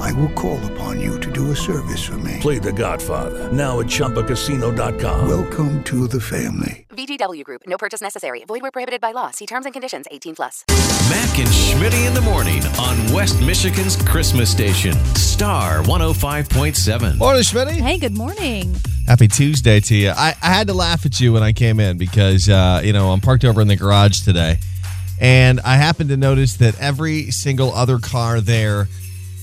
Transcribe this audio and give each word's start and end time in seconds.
I 0.00 0.12
will 0.12 0.28
call 0.30 0.58
upon 0.72 1.00
you 1.00 1.18
to 1.20 1.30
do 1.30 1.50
a 1.50 1.56
service 1.56 2.02
for 2.02 2.18
me. 2.18 2.38
Play 2.40 2.58
The 2.58 2.72
Godfather 2.72 3.50
now 3.52 3.80
at 3.80 3.86
ChumbaCasino.com. 3.86 5.28
Welcome 5.28 5.82
to 5.84 6.06
the 6.06 6.20
family. 6.20 6.86
VGW 6.90 7.42
Group. 7.44 7.62
No 7.66 7.76
purchase 7.78 8.00
necessary. 8.00 8.44
Void 8.44 8.62
where 8.62 8.70
prohibited 8.70 9.00
by 9.00 9.12
law. 9.12 9.30
See 9.30 9.46
terms 9.46 9.66
and 9.66 9.72
conditions. 9.72 10.06
18 10.10 10.36
plus. 10.36 10.64
Mac 10.68 11.38
and 11.38 11.48
Schmitty 11.48 12.06
in 12.06 12.14
the 12.14 12.20
morning 12.20 12.62
on 12.78 13.12
West 13.12 13.40
Michigan's 13.42 13.96
Christmas 13.96 14.50
station, 14.50 14.92
Star 15.14 15.82
105.7. 15.82 17.18
Morning, 17.18 17.42
Schmitty. 17.42 17.72
Hey, 17.72 17.98
good 17.98 18.16
morning. 18.16 18.76
Happy 19.06 19.26
Tuesday 19.28 19.80
to 19.80 19.96
you. 19.96 20.10
I, 20.10 20.34
I 20.42 20.52
had 20.52 20.68
to 20.68 20.74
laugh 20.74 21.04
at 21.04 21.18
you 21.20 21.32
when 21.32 21.42
I 21.42 21.52
came 21.52 21.80
in 21.80 21.98
because, 21.98 22.48
uh, 22.48 22.80
you 22.84 22.92
know, 22.92 23.10
I'm 23.10 23.20
parked 23.20 23.44
over 23.44 23.60
in 23.60 23.68
the 23.68 23.76
garage 23.76 24.20
today. 24.20 24.58
And 25.20 25.60
I 25.60 25.76
happened 25.76 26.10
to 26.10 26.16
notice 26.16 26.56
that 26.56 26.78
every 26.80 27.30
single 27.30 27.72
other 27.72 27.98
car 27.98 28.40
there 28.40 28.88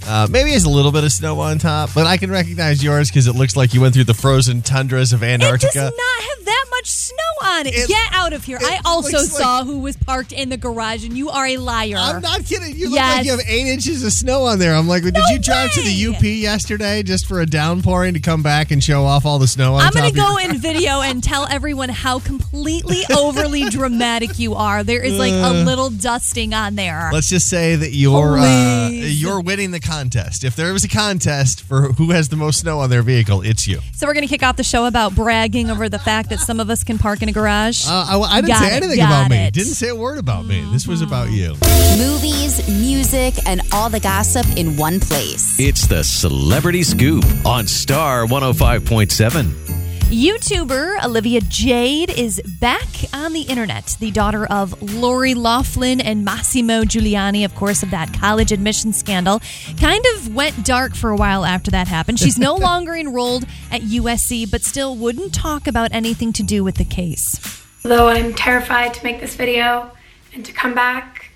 uh, 0.07 0.27
maybe 0.29 0.51
has 0.51 0.63
a 0.65 0.69
little 0.69 0.91
bit 0.91 1.03
of 1.03 1.11
snow 1.11 1.39
on 1.39 1.57
top, 1.59 1.91
but 1.93 2.05
I 2.07 2.17
can 2.17 2.31
recognize 2.31 2.83
yours 2.83 3.09
because 3.09 3.27
it 3.27 3.33
looks 3.33 3.55
like 3.55 3.73
you 3.73 3.81
went 3.81 3.93
through 3.93 4.05
the 4.05 4.13
frozen 4.13 4.61
tundras 4.61 5.13
of 5.13 5.23
Antarctica. 5.23 5.67
It 5.67 5.73
does 5.73 5.93
not 5.97 6.23
have 6.23 6.45
that 6.45 6.65
much 6.71 6.89
snow 6.89 7.28
on 7.43 7.67
it. 7.67 7.87
Get 7.87 8.07
out 8.13 8.33
of 8.33 8.43
here. 8.43 8.57
I 8.61 8.79
also 8.85 9.17
like- 9.17 9.27
saw 9.27 9.63
who 9.63 9.79
was 9.79 9.97
parked 9.97 10.31
in 10.31 10.49
the 10.49 10.57
garage, 10.57 11.03
and 11.05 11.17
you 11.17 11.29
are 11.29 11.45
a 11.45 11.57
liar. 11.57 11.95
I'm 11.97 12.21
not 12.21 12.45
kidding. 12.45 12.75
You 12.75 12.89
look 12.89 12.99
like 12.99 13.25
you 13.25 13.31
have 13.31 13.41
eight 13.47 13.67
inches 13.67 14.03
of 14.03 14.11
snow 14.11 14.43
on 14.45 14.59
there. 14.59 14.73
I'm 14.75 14.87
like, 14.87 15.03
did 15.03 15.13
No 15.13 15.21
you 15.31 15.39
drive 15.39 15.71
to 15.73 15.81
the. 15.81 15.89
UP 15.99 16.23
yesterday 16.23 17.03
just 17.03 17.25
for 17.25 17.41
a 17.41 17.45
downpouring 17.45 18.13
to 18.13 18.19
come 18.19 18.41
back 18.41 18.71
and 18.71 18.81
show 18.83 19.03
off 19.05 19.25
all 19.25 19.37
the 19.37 19.47
snow 19.47 19.75
on 19.75 19.81
I'm 19.81 19.91
going 19.91 20.09
to 20.09 20.15
go 20.15 20.37
your- 20.39 20.49
in 20.51 20.57
video 20.57 21.01
and 21.01 21.21
tell 21.23 21.45
everyone 21.47 21.89
how 21.89 22.19
completely 22.19 23.01
overly 23.17 23.69
dramatic 23.69 24.39
you 24.39 24.55
are. 24.55 24.83
There 24.83 25.03
is 25.03 25.17
like 25.17 25.33
a 25.33 25.63
little 25.65 25.89
dusting 25.89 26.53
on 26.53 26.75
there. 26.75 27.09
Let's 27.11 27.29
just 27.29 27.49
say 27.49 27.75
that 27.75 27.91
you're 27.93 28.37
uh, 28.37 28.89
you're 28.89 29.41
winning 29.41 29.71
the 29.71 29.79
contest. 29.79 30.43
If 30.43 30.55
there 30.55 30.71
was 30.73 30.83
a 30.83 30.87
contest 30.89 31.61
for 31.61 31.91
who 31.93 32.11
has 32.11 32.29
the 32.29 32.35
most 32.35 32.59
snow 32.61 32.79
on 32.79 32.89
their 32.89 33.01
vehicle, 33.01 33.41
it's 33.41 33.67
you. 33.67 33.79
So 33.93 34.07
we're 34.07 34.13
going 34.13 34.25
to 34.27 34.29
kick 34.31 34.43
off 34.43 34.55
the 34.55 34.63
show 34.63 34.85
about 34.85 35.15
bragging 35.15 35.69
over 35.69 35.89
the 35.89 35.99
fact 35.99 36.29
that 36.29 36.39
some 36.39 36.59
of 36.59 36.69
us 36.69 36.83
can 36.83 36.97
park 36.97 37.21
in 37.21 37.28
a 37.29 37.31
garage. 37.31 37.85
Uh, 37.87 38.05
I, 38.09 38.19
I 38.19 38.35
didn't 38.41 38.47
Got 38.49 38.59
say 38.59 38.67
it, 38.67 38.83
anything 38.83 38.97
got 38.97 39.27
about 39.27 39.31
me. 39.31 39.49
Didn't 39.51 39.73
say 39.73 39.89
a 39.89 39.95
word 39.95 40.17
about 40.17 40.45
me. 40.45 40.65
This 40.71 40.87
was 40.87 41.01
about 41.01 41.29
you. 41.31 41.55
Movies, 41.97 42.67
music, 42.67 43.35
and 43.47 43.61
all 43.71 43.89
the 43.89 43.99
gossip 43.99 44.45
in 44.57 44.75
one 44.77 44.99
place. 44.99 45.59
It's 45.59 45.87
the 45.87 46.03
Celebrity 46.03 46.83
Scoop 46.83 47.23
on 47.45 47.67
Star 47.67 48.25
105.7. 48.25 49.68
YouTuber 50.09 51.05
Olivia 51.05 51.39
Jade 51.39 52.09
is 52.09 52.41
back 52.59 52.87
on 53.13 53.31
the 53.33 53.43
internet. 53.43 53.95
The 53.99 54.09
daughter 54.09 54.47
of 54.47 54.81
Lori 54.81 55.35
Loughlin 55.35 56.01
and 56.01 56.27
Mossimo 56.27 56.81
Giuliani, 56.81 57.45
of 57.45 57.53
course, 57.53 57.83
of 57.83 57.91
that 57.91 58.11
college 58.11 58.51
admission 58.51 58.91
scandal, 58.91 59.39
kind 59.79 60.03
of 60.15 60.33
went 60.33 60.65
dark 60.65 60.95
for 60.95 61.11
a 61.11 61.15
while 61.15 61.45
after 61.45 61.69
that 61.69 61.87
happened. 61.87 62.17
She's 62.17 62.39
no 62.39 62.55
longer 62.55 62.95
enrolled 62.95 63.45
at 63.69 63.81
USC, 63.81 64.49
but 64.49 64.63
still 64.63 64.95
wouldn't 64.95 65.31
talk 65.31 65.67
about 65.67 65.93
anything 65.93 66.33
to 66.33 66.41
do 66.41 66.63
with 66.63 66.77
the 66.77 66.85
case. 66.85 67.63
Though 67.83 68.07
I'm 68.07 68.33
terrified 68.33 68.95
to 68.95 69.03
make 69.03 69.19
this 69.19 69.35
video 69.35 69.91
and 70.33 70.43
to 70.43 70.51
come 70.51 70.73
back, 70.73 71.29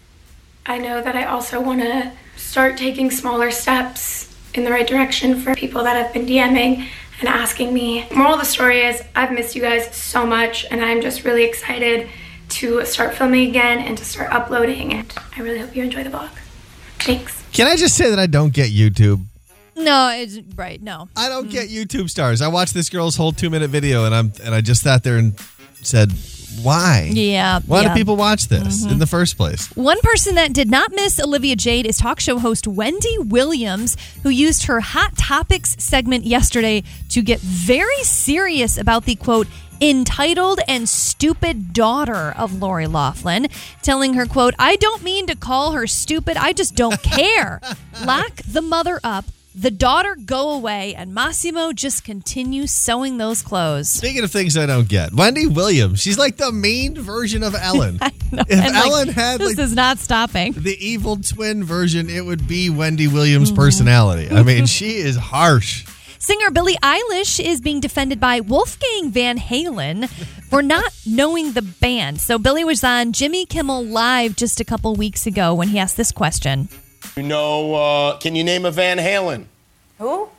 I 0.66 0.80
know 0.80 1.00
that 1.00 1.16
I 1.16 1.26
also 1.26 1.62
want 1.62 1.82
to 1.82 2.12
start 2.38 2.78
taking 2.78 3.12
smaller 3.12 3.52
steps 3.52 4.36
in 4.56 4.64
the 4.64 4.72
right 4.72 4.88
direction 4.88 5.40
for 5.40 5.54
people 5.54 5.84
that 5.84 5.96
have 5.96 6.12
been 6.12 6.26
DMing 6.26 6.88
and 7.20 7.30
asking 7.30 7.74
me. 7.74 8.08
Moral 8.14 8.34
of 8.34 8.40
the 8.40 8.46
story 8.46 8.82
is, 8.82 9.02
I've 9.16 9.32
missed 9.32 9.56
you 9.56 9.62
guys 9.62 9.96
so 9.96 10.26
much, 10.26 10.66
and 10.70 10.84
I'm 10.84 11.02
just 11.02 11.24
really 11.24 11.44
excited 11.44 12.10
to 12.50 12.86
start 12.86 13.16
filming 13.16 13.50
again 13.50 13.80
and 13.80 13.98
to 13.98 14.06
start 14.06 14.32
uploading. 14.32 14.94
And 14.94 15.14
I 15.36 15.42
really 15.42 15.60
hope 15.60 15.76
you 15.76 15.84
enjoy 15.84 16.04
the 16.04 16.10
vlog. 16.10 16.30
Thanks. 17.00 17.44
Can 17.52 17.68
I 17.68 17.76
just 17.76 17.96
say 17.96 18.10
that 18.10 18.20
I 18.20 18.28
don't 18.28 18.54
get 18.54 18.70
YouTube? 18.72 19.26
No, 19.76 20.10
it's 20.10 20.40
right. 20.56 20.82
No. 20.82 21.10
I 21.16 21.30
don't 21.30 21.48
mm. 21.48 21.52
get 21.52 21.70
YouTube 21.70 22.10
stars. 22.10 22.42
I 22.42 22.48
watched 22.48 22.74
this 22.74 22.90
girl's 22.90 23.16
whole 23.16 23.32
two 23.32 23.50
minute 23.50 23.70
video 23.70 24.06
and 24.06 24.14
I'm 24.14 24.32
and 24.44 24.54
I 24.54 24.62
just 24.62 24.84
sat 24.84 25.04
there 25.04 25.18
and 25.18 25.34
said, 25.82 26.12
why? 26.62 27.10
Yeah. 27.12 27.60
Why 27.66 27.82
yeah. 27.82 27.88
Mm-hmm. 27.88 27.94
do 27.94 28.00
people 28.00 28.16
watch 28.16 28.48
this 28.48 28.86
in 28.86 29.00
the 29.00 29.08
first 29.08 29.38
place? 29.38 29.68
One 29.76 30.00
person 30.02 30.36
that 30.36 30.54
did 30.54 30.70
not 30.70 30.92
miss 30.92 31.20
Olivia 31.20 31.56
Jade 31.56 31.86
is 31.86 31.98
talk 31.98 32.20
show 32.20 32.40
host 32.40 32.68
Wendy 32.68 33.18
Williams, 33.20 33.98
who 34.24 34.30
used 34.30 34.66
her 34.66 34.80
Hot 34.80 35.18
Topics 35.18 35.76
segment 35.80 36.26
yesterday 36.26 36.84
to 37.10 37.22
get 37.22 37.40
very 37.40 38.04
serious 38.04 38.78
about 38.78 39.06
the 39.06 39.16
quote, 39.16 39.48
entitled 39.82 40.60
and 40.68 40.88
stupid 40.88 41.74
daughter 41.74 42.34
of 42.38 42.62
Lori 42.62 42.88
Loughlin, 42.88 43.48
telling 43.82 44.14
her, 44.14 44.26
quote, 44.26 44.54
I 44.58 44.76
don't 44.78 45.04
mean 45.04 45.28
to 45.28 45.36
call 45.36 45.74
her 45.74 45.88
stupid, 45.88 46.38
I 46.38 46.54
just 46.54 46.76
don't 46.76 47.02
care. 47.02 47.60
Lock 48.06 48.38
the 48.48 48.62
mother 48.62 49.00
up. 49.04 49.26
The 49.56 49.70
daughter 49.70 50.16
go 50.26 50.52
away, 50.54 50.96
and 50.96 51.16
Mossimo 51.16 51.76
just 51.76 52.04
continue 52.04 52.66
sewing 52.66 53.18
those 53.18 53.44
clothes. 53.44 53.88
Speaking 53.88 54.24
of 54.24 54.32
things 54.32 54.58
I 54.58 54.66
don't 54.66 54.88
get, 54.88 55.14
Wendy 55.14 55.46
Williams, 55.46 56.02
she's 56.02 56.18
like 56.18 56.38
the 56.38 56.52
mean 56.52 56.96
version 57.00 57.44
of 57.44 57.56
Ellen. 57.56 58.00
If 58.36 58.50
And, 58.50 58.74
like, 58.74 58.86
Ellen 58.88 59.08
had 59.10 59.40
this 59.40 59.50
like 59.58 59.60
is 59.64 59.76
not 59.76 60.00
stopping. 60.00 60.54
the 60.54 60.76
evil 60.84 61.18
twin 61.18 61.64
version, 61.64 62.10
it 62.10 62.26
would 62.26 62.48
be 62.48 62.68
Wendy 62.72 63.08
Williams' 63.08 63.50
Mm-hmm. 63.52 63.62
personality. 63.62 64.30
I 64.36 64.42
mean, 64.42 64.66
she 64.66 64.96
is 65.08 65.16
harsh. 65.16 65.86
Singer 66.18 66.50
Billie 66.50 66.78
Eilish 66.82 67.40
is 67.40 67.62
being 67.62 67.80
defended 67.80 68.20
by 68.20 68.40
Wolfgang 68.40 69.12
Van 69.12 69.38
Halen 69.38 70.10
for 70.50 70.64
not 70.64 70.86
knowing 71.06 71.52
the 71.52 71.62
band. 71.62 72.22
So 72.22 72.40
Billie 72.40 72.64
was 72.64 72.84
on 72.84 73.12
Jimmy 73.12 73.46
Kimmel 73.46 73.84
Live 73.86 74.36
just 74.36 74.60
a 74.60 74.66
couple 74.66 74.96
weeks 74.96 75.28
ago 75.28 75.54
when 75.54 75.68
he 75.68 75.78
asked 75.78 75.98
this 75.98 76.12
question. 76.12 76.70
You 77.16 77.24
know, 77.24 77.76
uh, 77.76 78.18
can 78.18 78.36
you 78.36 78.44
name 78.44 78.66
a 78.66 78.72
Van 78.72 78.98
Halen? 78.98 79.46
Who? 80.00 80.30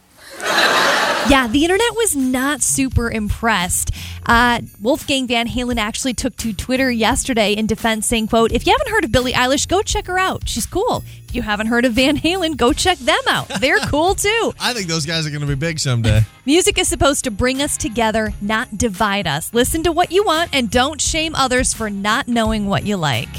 Yeah, 1.27 1.49
the 1.49 1.63
internet 1.65 1.97
was 1.97 2.15
not 2.15 2.61
super 2.61 3.11
impressed. 3.11 3.91
Uh, 4.27 4.61
Wolfgang 4.83 5.27
Van 5.27 5.49
Halen 5.49 5.79
actually 5.79 6.13
took 6.13 6.37
to 6.37 6.53
Twitter 6.53 6.91
yesterday 6.91 7.55
in 7.55 7.67
defense, 7.67 8.07
saying, 8.07 8.29
"quote 8.29 8.53
If 8.53 8.67
you 8.67 8.73
haven't 8.73 8.93
heard 8.93 9.05
of 9.05 9.13
Billie 9.13 9.33
Eilish, 9.33 9.67
go 9.67 9.81
check 9.81 10.07
her 10.07 10.19
out. 10.19 10.47
She's 10.49 10.67
cool. 10.67 11.03
If 11.29 11.35
you 11.35 11.41
haven't 11.41 11.69
heard 11.69 11.87
of 11.87 11.95
Van 11.95 12.19
Halen, 12.19 12.59
go 12.59 12.75
check 12.75 12.99
them 12.99 13.21
out. 13.27 13.49
They're 13.61 13.79
cool 13.87 14.15
too." 14.15 14.53
I 14.61 14.75
think 14.75 14.87
those 14.87 15.07
guys 15.07 15.27
are 15.27 15.31
going 15.31 15.41
to 15.41 15.47
be 15.47 15.55
big 15.55 15.79
someday. 15.79 16.23
Music 16.45 16.79
is 16.79 16.89
supposed 16.89 17.25
to 17.25 17.31
bring 17.31 17.63
us 17.63 17.79
together, 17.79 18.35
not 18.43 18.77
divide 18.77 19.27
us. 19.27 19.53
Listen 19.55 19.83
to 19.85 19.93
what 19.93 20.13
you 20.13 20.25
want 20.25 20.51
and 20.53 20.71
don't 20.71 21.01
shame 21.01 21.35
others 21.35 21.73
for 21.73 21.89
not 21.89 22.29
knowing 22.29 22.67
what 22.67 22.85
you 22.85 22.97
like. 22.99 23.31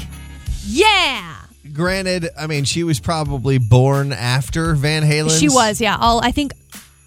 Yeah. 0.66 1.35
Granted, 1.72 2.30
I 2.38 2.46
mean, 2.46 2.64
she 2.64 2.84
was 2.84 3.00
probably 3.00 3.58
born 3.58 4.12
after 4.12 4.74
Van 4.74 5.02
Halen. 5.02 5.38
She 5.38 5.48
was, 5.48 5.80
yeah. 5.80 5.96
All 6.00 6.24
I 6.24 6.32
think 6.32 6.52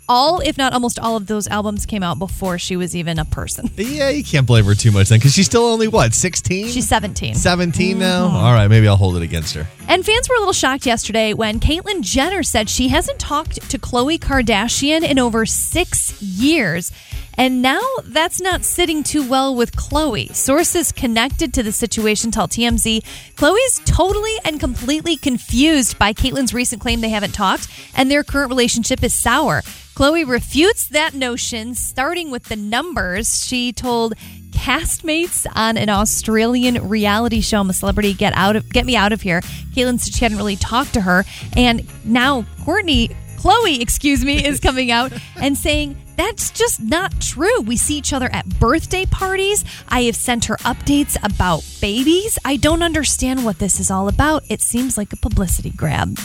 all 0.09 0.39
if 0.39 0.57
not 0.57 0.73
almost 0.73 0.99
all 0.99 1.15
of 1.15 1.27
those 1.27 1.47
albums 1.47 1.85
came 1.85 2.01
out 2.01 2.17
before 2.17 2.57
she 2.57 2.75
was 2.75 2.95
even 2.95 3.19
a 3.19 3.25
person. 3.25 3.69
Yeah, 3.77 4.09
you 4.09 4.23
can't 4.23 4.47
blame 4.47 4.65
her 4.65 4.75
too 4.75 4.91
much 4.91 5.09
then 5.09 5.19
because 5.19 5.33
she's 5.33 5.45
still 5.45 5.65
only, 5.65 5.87
what, 5.87 6.13
16? 6.13 6.69
She's 6.69 6.87
17. 6.87 7.35
17 7.35 7.99
now? 7.99 8.27
Mm-hmm. 8.27 8.35
All 8.35 8.53
right, 8.53 8.67
maybe 8.67 8.87
I'll 8.87 8.97
hold 8.97 9.15
it 9.15 9.21
against 9.21 9.55
her. 9.55 9.67
And 9.87 10.05
fans 10.05 10.27
were 10.27 10.35
a 10.35 10.39
little 10.39 10.53
shocked 10.53 10.85
yesterday 10.85 11.33
when 11.33 11.59
Caitlyn 11.59 12.01
Jenner 12.01 12.43
said 12.43 12.69
she 12.69 12.87
hasn't 12.89 13.19
talked 13.19 13.69
to 13.69 13.77
Khloe 13.77 14.19
Kardashian 14.19 15.03
in 15.03 15.19
over 15.19 15.45
six 15.45 16.21
years. 16.21 16.91
And 17.39 17.61
now 17.61 17.79
that's 18.03 18.41
not 18.41 18.65
sitting 18.65 19.01
too 19.01 19.27
well 19.27 19.55
with 19.55 19.71
Khloe. 19.71 20.35
Sources 20.35 20.91
connected 20.91 21.53
to 21.53 21.63
the 21.63 21.71
situation 21.71 22.31
tell 22.31 22.49
TMZ 22.49 23.01
Khloe's 23.35 23.81
totally 23.85 24.35
and 24.43 24.59
completely 24.59 25.15
confused 25.15 25.97
by 25.97 26.11
Caitlyn's 26.11 26.53
recent 26.53 26.81
claim 26.81 26.99
they 26.99 27.07
haven't 27.07 27.33
talked, 27.33 27.69
and 27.95 28.11
their 28.11 28.25
current 28.25 28.49
relationship 28.49 29.01
is 29.05 29.13
sour. 29.13 29.61
Khloe 29.95 30.27
refutes 30.27 30.89
that 30.89 31.13
notion, 31.13 31.75
starting 31.75 32.29
with 32.29 32.43
the 32.43 32.57
numbers. 32.57 33.45
She 33.45 33.71
told 33.71 34.15
castmates 34.51 35.47
on 35.55 35.77
an 35.77 35.87
Australian 35.87 36.89
reality 36.89 37.39
show. 37.39 37.61
I'm 37.61 37.69
a 37.69 37.73
celebrity. 37.73 38.13
Get 38.13 38.33
out 38.33 38.57
of 38.57 38.69
get 38.69 38.85
me 38.85 38.97
out 38.97 39.13
of 39.13 39.21
here. 39.21 39.39
Caitlyn 39.73 39.97
said 39.97 40.13
she 40.13 40.25
hadn't 40.25 40.37
really 40.37 40.57
talked 40.57 40.93
to 40.95 41.01
her, 41.01 41.23
and 41.55 41.87
now 42.03 42.45
Courtney, 42.65 43.11
Khloe, 43.39 43.79
excuse 43.79 44.25
me, 44.25 44.45
is 44.45 44.59
coming 44.59 44.91
out 44.91 45.13
and 45.37 45.57
saying 45.57 45.95
that's 46.17 46.51
just 46.51 46.81
not 46.81 47.21
true. 47.21 47.61
We 47.61 47.77
see 47.77 47.97
each 47.97 48.11
other 48.11 48.29
at 48.33 48.45
birthday 48.59 49.05
parties. 49.05 49.63
I 49.87 50.01
have 50.01 50.17
sent 50.17 50.45
her 50.45 50.57
updates 50.57 51.15
about 51.23 51.63
babies. 51.79 52.37
I 52.43 52.57
don't 52.57 52.83
understand 52.83 53.45
what 53.45 53.59
this 53.59 53.79
is 53.79 53.89
all 53.89 54.09
about. 54.09 54.43
It 54.49 54.61
seems 54.61 54.97
like 54.97 55.13
a 55.13 55.15
publicity 55.15 55.69
grab. 55.69 56.19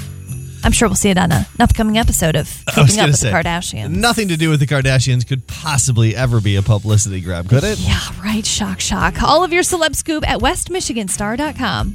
I'm 0.65 0.73
sure 0.73 0.89
we'll 0.89 0.97
see 0.97 1.11
it 1.11 1.19
on 1.19 1.31
an 1.31 1.45
upcoming 1.61 1.99
episode 1.99 2.35
of 2.37 2.49
Keeping 2.75 2.99
Up 2.99 3.09
with 3.09 3.17
say, 3.19 3.31
the 3.31 3.37
Kardashians. 3.37 3.91
Nothing 3.91 4.29
to 4.29 4.37
do 4.37 4.49
with 4.49 4.61
the 4.61 4.67
Kardashians 4.67 5.25
could 5.25 5.47
possibly 5.47 6.17
ever 6.17 6.41
be 6.41 6.57
a 6.57 6.63
publicity 6.63 7.21
grab, 7.21 7.49
could 7.51 7.65
it? 7.65 7.79
Yeah, 7.79 8.01
right. 8.23 8.45
Shock, 8.45 8.81
shock. 8.81 9.23
All 9.23 9.45
of 9.45 9.53
your 9.53 9.63
celeb 9.63 9.95
scoop 9.95 10.27
at 10.27 10.41
westmichiganstar.com. 10.41 11.93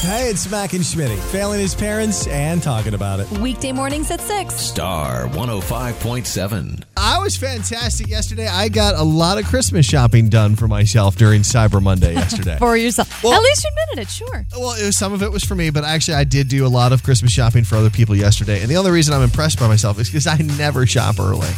Hey, 0.00 0.28
it's 0.28 0.48
Mac 0.50 0.74
and 0.74 0.82
Schmitty, 0.82 1.18
failing 1.32 1.58
his 1.58 1.74
parents 1.74 2.26
and 2.26 2.62
talking 2.62 2.92
about 2.92 3.18
it. 3.18 3.28
Weekday 3.40 3.72
mornings 3.72 4.10
at 4.10 4.20
6. 4.20 4.54
Star 4.54 5.26
105.7. 5.28 6.84
I 6.96 7.18
was 7.18 7.34
fantastic 7.36 8.06
yesterday. 8.06 8.46
I 8.46 8.68
got 8.68 8.94
a 8.94 9.02
lot 9.02 9.38
of 9.38 9.46
Christmas 9.46 9.86
shopping 9.86 10.28
done 10.28 10.54
for 10.54 10.68
myself 10.68 11.16
during 11.16 11.40
Cyber 11.40 11.82
Monday 11.82 12.12
yesterday. 12.14 12.56
For 12.58 12.76
yourself. 12.76 13.24
Well- 13.24 13.32
at 13.32 13.42
least 13.42 13.64
you 13.64 13.70
admitted 13.70 14.02
it, 14.02 14.10
sure. 14.10 14.46
Well, 14.52 14.72
it 14.80 14.84
was, 14.84 14.98
some 14.98 15.14
of 15.14 15.22
it 15.22 15.32
was 15.32 15.42
for 15.42 15.54
me, 15.54 15.70
but 15.70 15.82
actually, 15.82 16.18
I 16.18 16.24
did 16.24 16.48
do 16.48 16.66
a 16.66 16.68
lot 16.68 16.92
of 16.92 17.02
Christmas 17.02 17.32
shopping 17.32 17.64
for 17.64 17.76
other 17.76 17.90
people 17.90 18.14
yesterday. 18.14 18.60
And 18.60 18.70
the 18.70 18.76
only 18.76 18.90
reason 18.90 19.14
I'm 19.14 19.22
impressed 19.22 19.58
by 19.58 19.66
myself 19.66 19.98
is 19.98 20.08
because 20.08 20.26
I 20.26 20.36
never 20.36 20.84
shop 20.86 21.18
early. 21.18 21.48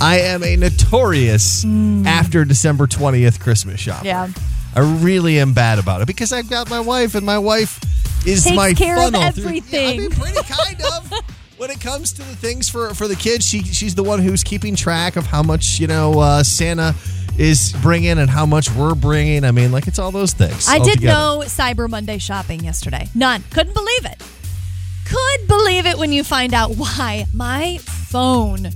I 0.00 0.20
am 0.20 0.44
a 0.44 0.56
notorious 0.56 1.64
hmm. 1.64 2.06
after 2.06 2.44
December 2.44 2.86
20th 2.86 3.40
Christmas 3.40 3.80
shopper. 3.80 4.06
Yeah. 4.06 4.28
I 4.74 4.80
really 5.02 5.38
am 5.38 5.52
bad 5.52 5.78
about 5.78 6.00
it 6.00 6.06
because 6.06 6.32
I've 6.32 6.48
got 6.48 6.70
my 6.70 6.80
wife, 6.80 7.14
and 7.14 7.24
my 7.26 7.38
wife 7.38 7.78
is 8.26 8.44
Takes 8.44 8.56
my 8.56 8.72
care 8.72 8.96
of 8.96 9.12
funnel 9.12 9.30
through- 9.32 9.44
everything. 9.44 10.00
Yeah, 10.00 10.06
I 10.06 10.08
mean, 10.08 10.10
pretty 10.10 10.38
kind 10.48 10.82
of. 10.82 11.12
When 11.58 11.70
it 11.70 11.80
comes 11.80 12.12
to 12.14 12.22
the 12.22 12.34
things 12.34 12.68
for 12.68 12.92
for 12.94 13.06
the 13.06 13.14
kids, 13.14 13.46
she 13.46 13.62
she's 13.62 13.94
the 13.94 14.02
one 14.02 14.18
who's 14.20 14.42
keeping 14.42 14.74
track 14.74 15.14
of 15.16 15.26
how 15.26 15.42
much 15.42 15.78
you 15.78 15.86
know 15.86 16.18
uh, 16.18 16.42
Santa 16.42 16.94
is 17.38 17.72
bringing 17.82 18.18
and 18.18 18.28
how 18.28 18.46
much 18.46 18.70
we're 18.74 18.94
bringing. 18.96 19.44
I 19.44 19.52
mean, 19.52 19.70
like 19.70 19.86
it's 19.86 19.98
all 20.00 20.10
those 20.10 20.32
things. 20.32 20.68
I 20.68 20.78
did 20.80 20.94
together. 20.94 21.12
know 21.14 21.42
Cyber 21.44 21.88
Monday 21.88 22.18
shopping 22.18 22.64
yesterday. 22.64 23.08
None. 23.14 23.44
Couldn't 23.50 23.74
believe 23.74 24.06
it. 24.06 24.20
Could 25.08 25.46
believe 25.46 25.86
it 25.86 25.98
when 25.98 26.10
you 26.12 26.24
find 26.24 26.52
out 26.52 26.72
why 26.76 27.26
my 27.32 27.78
phone 27.82 28.70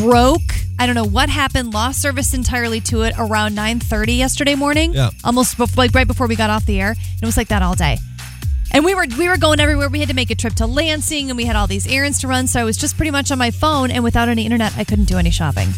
broke. 0.00 0.40
I 0.78 0.86
don't 0.86 0.94
know 0.94 1.04
what 1.06 1.28
happened. 1.28 1.74
Lost 1.74 2.00
service 2.00 2.34
entirely 2.34 2.80
to 2.82 3.02
it 3.02 3.14
around 3.18 3.56
9:30 3.56 4.16
yesterday 4.16 4.54
morning. 4.54 4.92
Yeah. 4.94 5.10
Almost 5.24 5.58
like 5.76 5.94
right 5.94 6.06
before 6.06 6.26
we 6.26 6.36
got 6.36 6.50
off 6.50 6.66
the 6.66 6.80
air. 6.80 6.90
And 6.90 7.22
it 7.22 7.26
was 7.26 7.36
like 7.36 7.48
that 7.48 7.62
all 7.62 7.74
day. 7.74 7.98
And 8.70 8.84
we 8.84 8.94
were 8.94 9.06
we 9.18 9.28
were 9.28 9.38
going 9.38 9.60
everywhere. 9.60 9.88
We 9.88 9.98
had 10.00 10.08
to 10.08 10.14
make 10.14 10.30
a 10.30 10.34
trip 10.34 10.54
to 10.54 10.66
Lansing 10.66 11.30
and 11.30 11.36
we 11.36 11.46
had 11.46 11.56
all 11.56 11.66
these 11.66 11.86
errands 11.86 12.20
to 12.20 12.28
run, 12.28 12.46
so 12.46 12.60
I 12.60 12.64
was 12.64 12.76
just 12.76 12.96
pretty 12.96 13.10
much 13.10 13.30
on 13.30 13.38
my 13.38 13.50
phone 13.50 13.90
and 13.90 14.04
without 14.04 14.28
any 14.28 14.44
internet, 14.44 14.76
I 14.76 14.84
couldn't 14.84 15.06
do 15.06 15.16
any 15.18 15.30
shopping. 15.30 15.68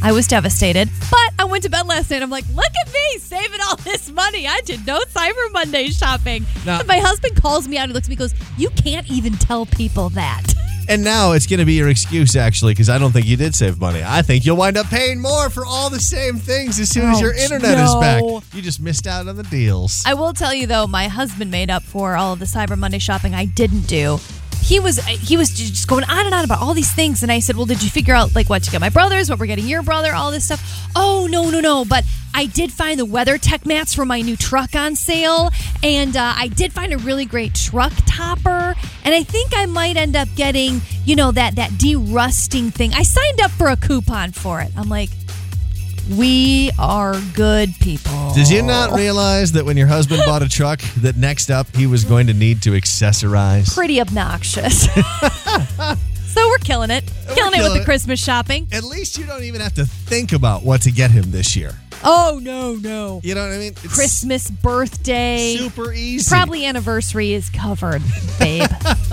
I 0.00 0.12
was 0.12 0.28
devastated. 0.28 0.88
But 1.10 1.32
I 1.40 1.44
went 1.44 1.64
to 1.64 1.70
bed 1.70 1.86
last 1.88 2.08
night. 2.10 2.22
I'm 2.22 2.30
like, 2.30 2.44
look 2.54 2.72
at 2.86 2.92
me 2.92 3.18
saving 3.18 3.58
all 3.68 3.74
this 3.76 4.08
money. 4.12 4.46
I 4.46 4.60
did 4.64 4.86
no 4.86 5.00
Cyber 5.12 5.52
Monday 5.52 5.88
shopping. 5.88 6.46
Now- 6.64 6.78
and 6.78 6.86
my 6.86 6.98
husband 6.98 7.34
calls 7.42 7.66
me 7.66 7.78
out. 7.78 7.88
He 7.88 7.94
looks 7.94 8.06
at 8.06 8.10
me 8.10 8.14
and 8.14 8.18
goes, 8.20 8.34
You 8.56 8.70
can't 8.70 9.10
even 9.10 9.32
tell 9.32 9.66
people 9.66 10.10
that. 10.10 10.44
And 10.88 11.04
now 11.04 11.32
it's 11.32 11.46
going 11.46 11.60
to 11.60 11.66
be 11.66 11.74
your 11.74 11.88
excuse, 11.88 12.34
actually, 12.34 12.72
because 12.72 12.88
I 12.88 12.96
don't 12.96 13.12
think 13.12 13.26
you 13.26 13.36
did 13.36 13.54
save 13.54 13.78
money. 13.78 14.02
I 14.04 14.22
think 14.22 14.46
you'll 14.46 14.56
wind 14.56 14.78
up 14.78 14.86
paying 14.86 15.20
more 15.20 15.50
for 15.50 15.66
all 15.66 15.90
the 15.90 16.00
same 16.00 16.36
things 16.36 16.80
as 16.80 16.88
soon 16.88 17.10
as 17.10 17.20
your 17.20 17.34
internet 17.34 17.78
is 17.78 17.94
back. 17.96 18.22
no. 18.22 18.42
You 18.54 18.62
just 18.62 18.80
missed 18.80 19.06
out 19.06 19.28
on 19.28 19.36
the 19.36 19.42
deals. 19.44 20.02
I 20.06 20.14
will 20.14 20.32
tell 20.32 20.54
you 20.54 20.66
though, 20.66 20.86
my 20.86 21.08
husband 21.08 21.50
made 21.50 21.68
up 21.70 21.82
for 21.82 22.16
all 22.16 22.32
of 22.32 22.38
the 22.38 22.46
Cyber 22.46 22.76
Monday 22.76 22.98
shopping 22.98 23.34
I 23.34 23.44
didn't 23.44 23.82
do. 23.82 24.18
He 24.62 24.80
was 24.80 24.98
he 25.04 25.36
was 25.36 25.50
just 25.50 25.88
going 25.88 26.04
on 26.04 26.26
and 26.26 26.34
on 26.34 26.44
about 26.44 26.60
all 26.60 26.74
these 26.74 26.92
things, 26.92 27.22
and 27.22 27.32
I 27.32 27.40
said, 27.40 27.56
"Well, 27.56 27.66
did 27.66 27.82
you 27.82 27.90
figure 27.90 28.14
out 28.14 28.34
like 28.34 28.50
what 28.50 28.62
to 28.64 28.70
get 28.70 28.80
my 28.80 28.90
brothers, 28.90 29.30
what 29.30 29.38
we're 29.38 29.46
getting 29.46 29.66
your 29.66 29.82
brother, 29.82 30.14
all 30.14 30.30
this 30.30 30.44
stuff?" 30.44 30.90
Oh 30.94 31.26
no, 31.30 31.50
no, 31.50 31.60
no! 31.60 31.84
But 31.84 32.04
I 32.34 32.46
did 32.46 32.72
find 32.72 33.00
the 33.00 33.06
WeatherTech 33.06 33.64
mats 33.66 33.94
for 33.94 34.04
my 34.04 34.20
new 34.20 34.36
truck 34.36 34.74
on 34.74 34.94
sale, 34.94 35.50
and 35.82 36.16
uh, 36.16 36.34
I 36.36 36.48
did 36.48 36.72
find 36.72 36.92
a 36.92 36.98
really 36.98 37.24
great 37.24 37.54
truck 37.54 37.92
topper, 38.06 38.74
and 39.04 39.14
I 39.14 39.22
think 39.22 39.52
I 39.56 39.66
might 39.66 39.96
end 39.96 40.16
up 40.16 40.28
getting 40.36 40.82
you 41.04 41.16
know 41.16 41.32
that 41.32 41.56
that 41.56 41.70
derusting 41.72 42.72
thing. 42.72 42.92
I 42.94 43.02
signed 43.02 43.40
up 43.40 43.50
for 43.52 43.68
a 43.68 43.76
coupon 43.76 44.32
for 44.32 44.60
it. 44.60 44.70
I'm 44.76 44.88
like, 44.88 45.10
we 46.08 46.70
are 46.78 47.14
good 47.34 47.74
people. 47.80 48.32
Did 48.34 48.48
you 48.48 48.62
not 48.62 48.92
realize 48.92 49.52
that 49.52 49.64
when 49.64 49.76
your 49.76 49.86
husband 49.86 50.22
bought 50.24 50.42
a 50.42 50.48
truck, 50.48 50.80
that 50.98 51.16
next 51.16 51.50
up 51.50 51.74
he 51.76 51.86
was 51.86 52.04
going 52.04 52.26
to 52.28 52.34
need 52.34 52.62
to 52.62 52.70
accessorize? 52.70 53.74
pretty 53.74 54.00
obnoxious. 54.00 54.82
so 56.32 56.48
we're 56.48 56.58
killing 56.58 56.90
it. 56.90 57.04
Killing 57.34 57.52
it 57.54 57.56
with 57.56 57.66
killing 57.66 57.78
the. 57.78 57.84
Christmas 57.84 58.22
shopping. 58.22 58.68
At 58.72 58.84
least 58.84 59.18
you 59.18 59.26
don't 59.26 59.44
even 59.44 59.60
have 59.60 59.74
to 59.74 59.84
think 59.84 60.32
about 60.32 60.62
what 60.62 60.82
to 60.82 60.90
get 60.90 61.10
him 61.10 61.30
this 61.30 61.56
year. 61.56 61.74
Oh, 62.04 62.38
no, 62.42 62.74
no. 62.74 63.20
You 63.22 63.34
know 63.34 63.42
what 63.42 63.54
I 63.54 63.58
mean? 63.58 63.72
It's 63.82 63.94
Christmas, 63.94 64.50
birthday. 64.50 65.56
super 65.58 65.92
easy. 65.92 66.28
Probably 66.28 66.64
anniversary 66.64 67.32
is 67.32 67.50
covered, 67.50 68.02
babe. 68.38 68.68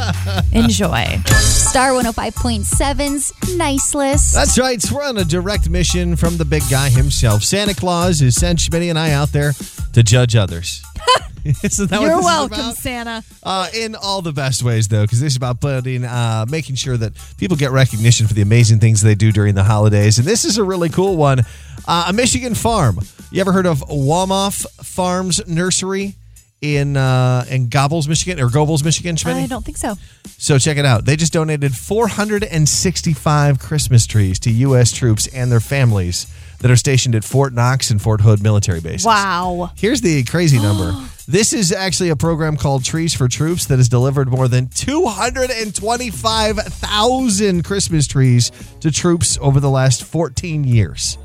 Enjoy. 0.51 1.03
Star 1.27 1.91
105.7's 1.91 3.57
Nice 3.57 3.95
List. 3.95 4.33
That's 4.35 4.57
right. 4.59 4.83
We're 4.91 5.03
on 5.03 5.17
a 5.17 5.25
direct 5.25 5.69
mission 5.69 6.15
from 6.15 6.37
the 6.37 6.45
big 6.45 6.63
guy 6.69 6.89
himself. 6.89 7.43
Santa 7.43 7.73
Claus 7.73 8.19
has 8.19 8.35
sent 8.35 8.59
Schmitty 8.59 8.89
and 8.89 8.99
I 8.99 9.11
out 9.11 9.31
there 9.31 9.53
to 9.93 10.03
judge 10.03 10.35
others. 10.35 10.83
Isn't 11.63 11.91
that 11.91 12.01
You're 12.01 12.21
welcome. 12.21 12.71
Santa. 12.71 13.23
Uh, 13.43 13.67
in 13.71 13.95
all 13.95 14.23
the 14.23 14.33
best 14.33 14.63
ways, 14.63 14.87
though, 14.87 15.03
because 15.03 15.19
this 15.19 15.33
is 15.33 15.37
about 15.37 15.61
putting, 15.61 16.03
uh, 16.03 16.47
making 16.49 16.75
sure 16.75 16.97
that 16.97 17.13
people 17.37 17.55
get 17.55 17.69
recognition 17.69 18.25
for 18.25 18.33
the 18.33 18.41
amazing 18.41 18.79
things 18.79 19.01
they 19.01 19.13
do 19.13 19.31
during 19.31 19.53
the 19.53 19.63
holidays. 19.63 20.17
And 20.17 20.27
this 20.27 20.43
is 20.43 20.57
a 20.57 20.63
really 20.63 20.89
cool 20.89 21.17
one. 21.17 21.41
Uh, 21.87 22.05
a 22.07 22.13
Michigan 22.13 22.55
farm. 22.55 22.99
You 23.31 23.41
ever 23.41 23.51
heard 23.51 23.67
of 23.67 23.81
Wahmhoff 23.81 24.65
Farms 24.83 25.47
Nursery 25.47 26.15
in 26.61 26.97
uh, 26.97 27.45
in 27.47 27.69
Gobbles, 27.69 28.07
Michigan, 28.07 28.39
or 28.43 28.49
Gobles, 28.49 28.83
Michigan? 28.83 29.15
Schmitty? 29.15 29.43
I 29.43 29.47
don't 29.47 29.63
think 29.63 29.77
so. 29.77 29.95
So 30.37 30.57
check 30.57 30.77
it 30.77 30.85
out. 30.85 31.05
They 31.05 31.15
just 31.15 31.33
donated 31.33 31.75
465 31.75 33.59
Christmas 33.59 34.07
trees 34.07 34.39
to 34.39 34.51
U.S. 34.51 34.91
troops 34.91 35.27
and 35.27 35.51
their 35.51 35.59
families 35.59 36.25
that 36.59 36.71
are 36.71 36.75
stationed 36.75 37.13
at 37.13 37.23
Fort 37.23 37.53
Knox 37.53 37.91
and 37.91 38.01
Fort 38.01 38.21
Hood 38.21 38.41
military 38.41 38.81
bases. 38.81 39.05
Wow. 39.05 39.71
Here's 39.77 40.01
the 40.01 40.23
crazy 40.23 40.59
number. 40.59 40.93
this 41.27 41.53
is 41.53 41.71
actually 41.71 42.09
a 42.09 42.15
program 42.15 42.57
called 42.57 42.83
Trees 42.83 43.13
for 43.13 43.27
Troops 43.27 43.65
that 43.65 43.77
has 43.77 43.87
delivered 43.89 44.29
more 44.29 44.47
than 44.47 44.67
225,000 44.67 47.63
Christmas 47.63 48.07
trees 48.07 48.51
to 48.79 48.89
troops 48.91 49.37
over 49.41 49.59
the 49.59 49.69
last 49.69 50.03
14 50.03 50.63
years. 50.63 51.19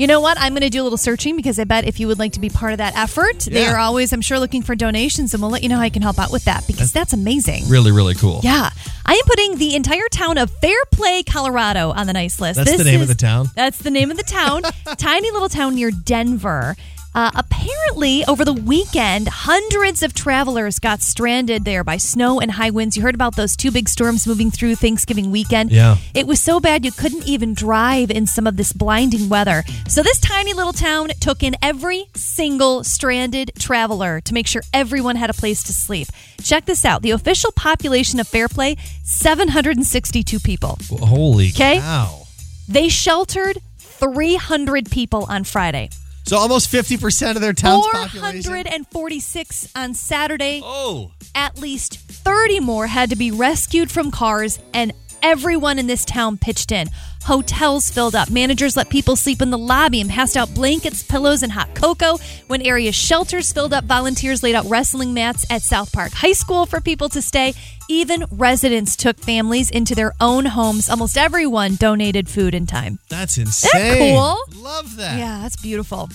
You 0.00 0.06
know 0.06 0.22
what? 0.22 0.40
I'm 0.40 0.54
going 0.54 0.62
to 0.62 0.70
do 0.70 0.80
a 0.80 0.84
little 0.84 0.96
searching 0.96 1.36
because 1.36 1.58
I 1.58 1.64
bet 1.64 1.84
if 1.84 2.00
you 2.00 2.06
would 2.06 2.18
like 2.18 2.32
to 2.32 2.40
be 2.40 2.48
part 2.48 2.72
of 2.72 2.78
that 2.78 2.96
effort, 2.96 3.40
they 3.40 3.66
are 3.66 3.76
always, 3.76 4.14
I'm 4.14 4.22
sure, 4.22 4.38
looking 4.38 4.62
for 4.62 4.74
donations, 4.74 5.34
and 5.34 5.42
we'll 5.42 5.50
let 5.50 5.62
you 5.62 5.68
know 5.68 5.76
how 5.76 5.82
I 5.82 5.90
can 5.90 6.00
help 6.00 6.18
out 6.18 6.32
with 6.32 6.46
that 6.46 6.66
because 6.66 6.90
that's 6.90 7.12
amazing. 7.12 7.68
Really, 7.68 7.92
really 7.92 8.14
cool. 8.14 8.40
Yeah. 8.42 8.70
I 9.04 9.12
am 9.12 9.24
putting 9.26 9.58
the 9.58 9.74
entire 9.74 10.08
town 10.10 10.38
of 10.38 10.50
Fairplay, 10.62 11.24
Colorado 11.24 11.90
on 11.90 12.06
the 12.06 12.14
nice 12.14 12.40
list. 12.40 12.56
That's 12.56 12.78
the 12.78 12.84
name 12.84 13.02
of 13.02 13.08
the 13.08 13.14
town? 13.14 13.50
That's 13.54 13.76
the 13.76 13.90
name 13.90 14.10
of 14.10 14.16
the 14.16 14.22
town. 14.22 14.62
Tiny 14.96 15.30
little 15.32 15.50
town 15.50 15.74
near 15.74 15.90
Denver. 15.90 16.76
Uh, 17.12 17.28
apparently, 17.34 18.24
over 18.26 18.44
the 18.44 18.52
weekend, 18.52 19.26
hundreds 19.28 20.02
of 20.04 20.14
travelers 20.14 20.78
got 20.78 21.00
stranded 21.02 21.64
there 21.64 21.82
by 21.82 21.96
snow 21.96 22.38
and 22.40 22.52
high 22.52 22.70
winds. 22.70 22.96
You 22.96 23.02
heard 23.02 23.16
about 23.16 23.34
those 23.34 23.56
two 23.56 23.72
big 23.72 23.88
storms 23.88 24.28
moving 24.28 24.50
through 24.52 24.76
Thanksgiving 24.76 25.32
weekend. 25.32 25.72
Yeah. 25.72 25.96
It 26.14 26.28
was 26.28 26.40
so 26.40 26.60
bad 26.60 26.84
you 26.84 26.92
couldn't 26.92 27.26
even 27.26 27.52
drive 27.52 28.12
in 28.12 28.28
some 28.28 28.46
of 28.46 28.56
this 28.56 28.72
blinding 28.72 29.28
weather. 29.28 29.64
So, 29.88 30.04
this 30.04 30.20
tiny 30.20 30.52
little 30.52 30.72
town 30.72 31.08
took 31.20 31.42
in 31.42 31.56
every 31.60 32.04
single 32.14 32.84
stranded 32.84 33.50
traveler 33.58 34.20
to 34.20 34.32
make 34.34 34.46
sure 34.46 34.62
everyone 34.72 35.16
had 35.16 35.30
a 35.30 35.34
place 35.34 35.64
to 35.64 35.72
sleep. 35.72 36.06
Check 36.42 36.66
this 36.66 36.84
out 36.84 37.02
the 37.02 37.10
official 37.10 37.50
population 37.52 38.20
of 38.20 38.28
Fairplay 38.28 38.76
762 39.02 40.38
people. 40.38 40.78
Holy 40.90 41.48
Okay. 41.48 41.78
cow. 41.80 42.22
They 42.68 42.88
sheltered 42.88 43.58
300 43.78 44.90
people 44.92 45.26
on 45.28 45.42
Friday. 45.42 45.90
So 46.30 46.36
almost 46.36 46.70
50% 46.70 47.34
of 47.34 47.40
their 47.42 47.52
town's 47.52 47.88
population. 47.88 48.44
446 48.44 49.72
on 49.74 49.94
Saturday. 49.94 50.60
Oh. 50.62 51.10
At 51.34 51.58
least 51.58 51.98
30 51.98 52.60
more 52.60 52.86
had 52.86 53.10
to 53.10 53.16
be 53.16 53.32
rescued 53.32 53.90
from 53.90 54.12
cars, 54.12 54.60
and 54.72 54.92
everyone 55.24 55.80
in 55.80 55.88
this 55.88 56.04
town 56.04 56.38
pitched 56.38 56.70
in. 56.70 56.86
Hotels 57.22 57.90
filled 57.90 58.14
up. 58.14 58.30
Managers 58.30 58.76
let 58.76 58.88
people 58.88 59.14
sleep 59.14 59.42
in 59.42 59.50
the 59.50 59.58
lobby 59.58 60.00
and 60.00 60.08
passed 60.10 60.36
out 60.36 60.52
blankets, 60.54 61.02
pillows, 61.02 61.42
and 61.42 61.52
hot 61.52 61.74
cocoa. 61.74 62.18
When 62.48 62.62
area 62.62 62.92
shelters 62.92 63.52
filled 63.52 63.72
up, 63.74 63.84
volunteers 63.84 64.42
laid 64.42 64.54
out 64.54 64.64
wrestling 64.66 65.12
mats 65.14 65.44
at 65.50 65.62
South 65.62 65.92
Park 65.92 66.12
High 66.12 66.32
School 66.32 66.66
for 66.66 66.80
people 66.80 67.08
to 67.10 67.20
stay. 67.22 67.54
Even 67.88 68.24
residents 68.30 68.96
took 68.96 69.18
families 69.18 69.70
into 69.70 69.94
their 69.94 70.12
own 70.20 70.46
homes. 70.46 70.88
Almost 70.88 71.16
everyone 71.18 71.74
donated 71.76 72.28
food 72.28 72.54
and 72.54 72.68
time. 72.68 72.98
That's 73.08 73.36
insane. 73.36 74.14
cool? 74.14 74.38
Love 74.62 74.96
that. 74.96 75.18
Yeah, 75.18 75.40
that's 75.42 75.56
beautiful. 75.60 76.08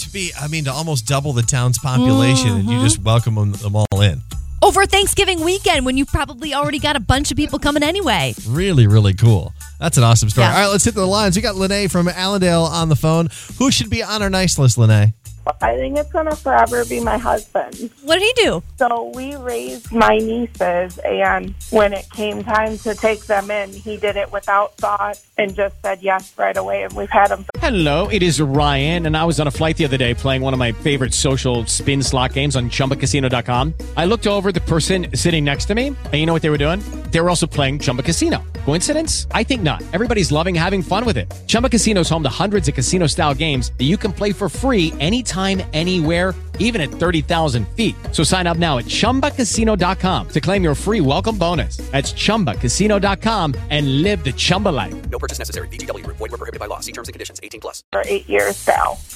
To 0.00 0.10
be, 0.12 0.30
I 0.40 0.48
mean, 0.48 0.64
to 0.64 0.72
almost 0.72 1.06
double 1.06 1.32
the 1.32 1.42
town's 1.42 1.78
population, 1.78 2.50
and 2.50 2.62
Mm-hmm. 2.64 2.70
you 2.72 2.82
just 2.82 3.00
welcome 3.02 3.34
them, 3.34 3.52
them 3.52 3.74
all 3.76 4.00
in. 4.00 4.22
Over 4.62 4.86
Thanksgiving 4.86 5.44
weekend 5.44 5.86
when 5.86 5.96
you 5.96 6.04
probably 6.04 6.52
already 6.52 6.80
got 6.80 6.96
a 6.96 7.00
bunch 7.00 7.30
of 7.30 7.36
people 7.36 7.58
coming 7.58 7.82
anyway. 7.82 8.34
Really, 8.48 8.86
really 8.88 9.14
cool. 9.14 9.52
That's 9.78 9.96
an 9.98 10.04
awesome 10.04 10.30
story. 10.30 10.46
Yeah. 10.46 10.54
All 10.54 10.60
right, 10.62 10.66
let's 10.72 10.84
hit 10.84 10.94
the 10.94 11.06
lines. 11.06 11.36
We 11.36 11.42
got 11.42 11.54
Lene 11.54 11.88
from 11.88 12.08
Allendale 12.08 12.64
on 12.64 12.88
the 12.88 12.96
phone. 12.96 13.28
Who 13.58 13.70
should 13.70 13.88
be 13.88 14.02
on 14.02 14.20
our 14.20 14.30
nice 14.30 14.58
list, 14.58 14.76
Lene? 14.76 15.14
I 15.60 15.76
think 15.76 15.98
it's 15.98 16.12
going 16.12 16.26
to 16.26 16.36
forever 16.36 16.84
be 16.84 17.00
my 17.00 17.18
husband. 17.18 17.90
What 18.02 18.18
did 18.18 18.22
he 18.36 18.42
do? 18.44 18.62
So 18.76 19.10
we 19.14 19.36
raised 19.36 19.92
my 19.92 20.18
nieces, 20.18 20.98
and 20.98 21.54
when 21.70 21.92
it 21.92 22.08
came 22.10 22.44
time 22.44 22.78
to 22.78 22.94
take 22.94 23.26
them 23.26 23.50
in, 23.50 23.72
he 23.72 23.96
did 23.96 24.16
it 24.16 24.30
without 24.32 24.76
thought 24.76 25.20
and 25.36 25.54
just 25.54 25.80
said 25.82 26.02
yes 26.02 26.36
right 26.36 26.56
away. 26.56 26.82
And 26.82 26.92
we've 26.92 27.10
had 27.10 27.30
him. 27.30 27.44
Hello, 27.58 28.08
it 28.08 28.22
is 28.22 28.40
Ryan, 28.40 29.06
and 29.06 29.16
I 29.16 29.24
was 29.24 29.40
on 29.40 29.46
a 29.46 29.50
flight 29.50 29.76
the 29.76 29.84
other 29.84 29.96
day 29.96 30.14
playing 30.14 30.42
one 30.42 30.52
of 30.52 30.58
my 30.58 30.72
favorite 30.72 31.14
social 31.14 31.66
spin 31.66 32.02
slot 32.02 32.32
games 32.32 32.56
on 32.56 32.70
chumbacasino.com. 32.70 33.74
I 33.96 34.04
looked 34.04 34.26
over 34.26 34.52
the 34.52 34.60
person 34.62 35.08
sitting 35.14 35.44
next 35.44 35.66
to 35.66 35.74
me, 35.74 35.88
and 35.88 36.14
you 36.14 36.26
know 36.26 36.32
what 36.32 36.42
they 36.42 36.50
were 36.50 36.58
doing? 36.58 36.80
They 37.10 37.20
were 37.20 37.28
also 37.30 37.46
playing 37.46 37.80
Chumba 37.80 38.02
Casino. 38.02 38.42
Coincidence? 38.64 39.26
I 39.30 39.44
think 39.44 39.62
not. 39.62 39.82
Everybody's 39.92 40.30
loving 40.30 40.54
having 40.54 40.82
fun 40.82 41.04
with 41.04 41.16
it. 41.16 41.32
Chumba 41.46 41.68
Casino 41.68 42.00
is 42.00 42.08
home 42.08 42.22
to 42.22 42.28
hundreds 42.28 42.68
of 42.68 42.74
casino 42.74 43.06
style 43.06 43.34
games 43.34 43.72
that 43.78 43.84
you 43.84 43.96
can 43.96 44.12
play 44.12 44.32
for 44.32 44.48
free 44.48 44.92
anytime, 45.00 45.37
anywhere, 45.46 46.34
even 46.58 46.80
at 46.80 46.90
30,000 46.90 47.66
feet. 47.70 47.94
So 48.12 48.22
sign 48.24 48.46
up 48.46 48.56
now 48.58 48.76
at 48.78 48.84
chumbacasino.com 48.84 50.28
to 50.28 50.40
claim 50.40 50.62
your 50.62 50.74
free 50.74 51.00
welcome 51.00 51.38
bonus. 51.38 51.78
That's 51.92 52.12
chumbacasino.com 52.12 53.54
and 53.70 54.02
live 54.02 54.22
the 54.22 54.32
Chumba 54.32 54.68
life. 54.68 54.94
No 55.10 55.18
purchase 55.18 55.38
necessary. 55.38 55.68
VGW 55.68 56.04
Group. 56.04 56.18
Void 56.18 56.30
were 56.30 56.36
prohibited 56.38 56.60
by 56.60 56.66
law. 56.66 56.80
See 56.80 56.92
terms 56.92 57.08
and 57.08 57.14
conditions. 57.14 57.40
18 57.42 57.60
plus. 57.60 57.84
For 57.90 58.02
eight 58.06 58.28
years 58.28 58.66
now. 58.66 58.98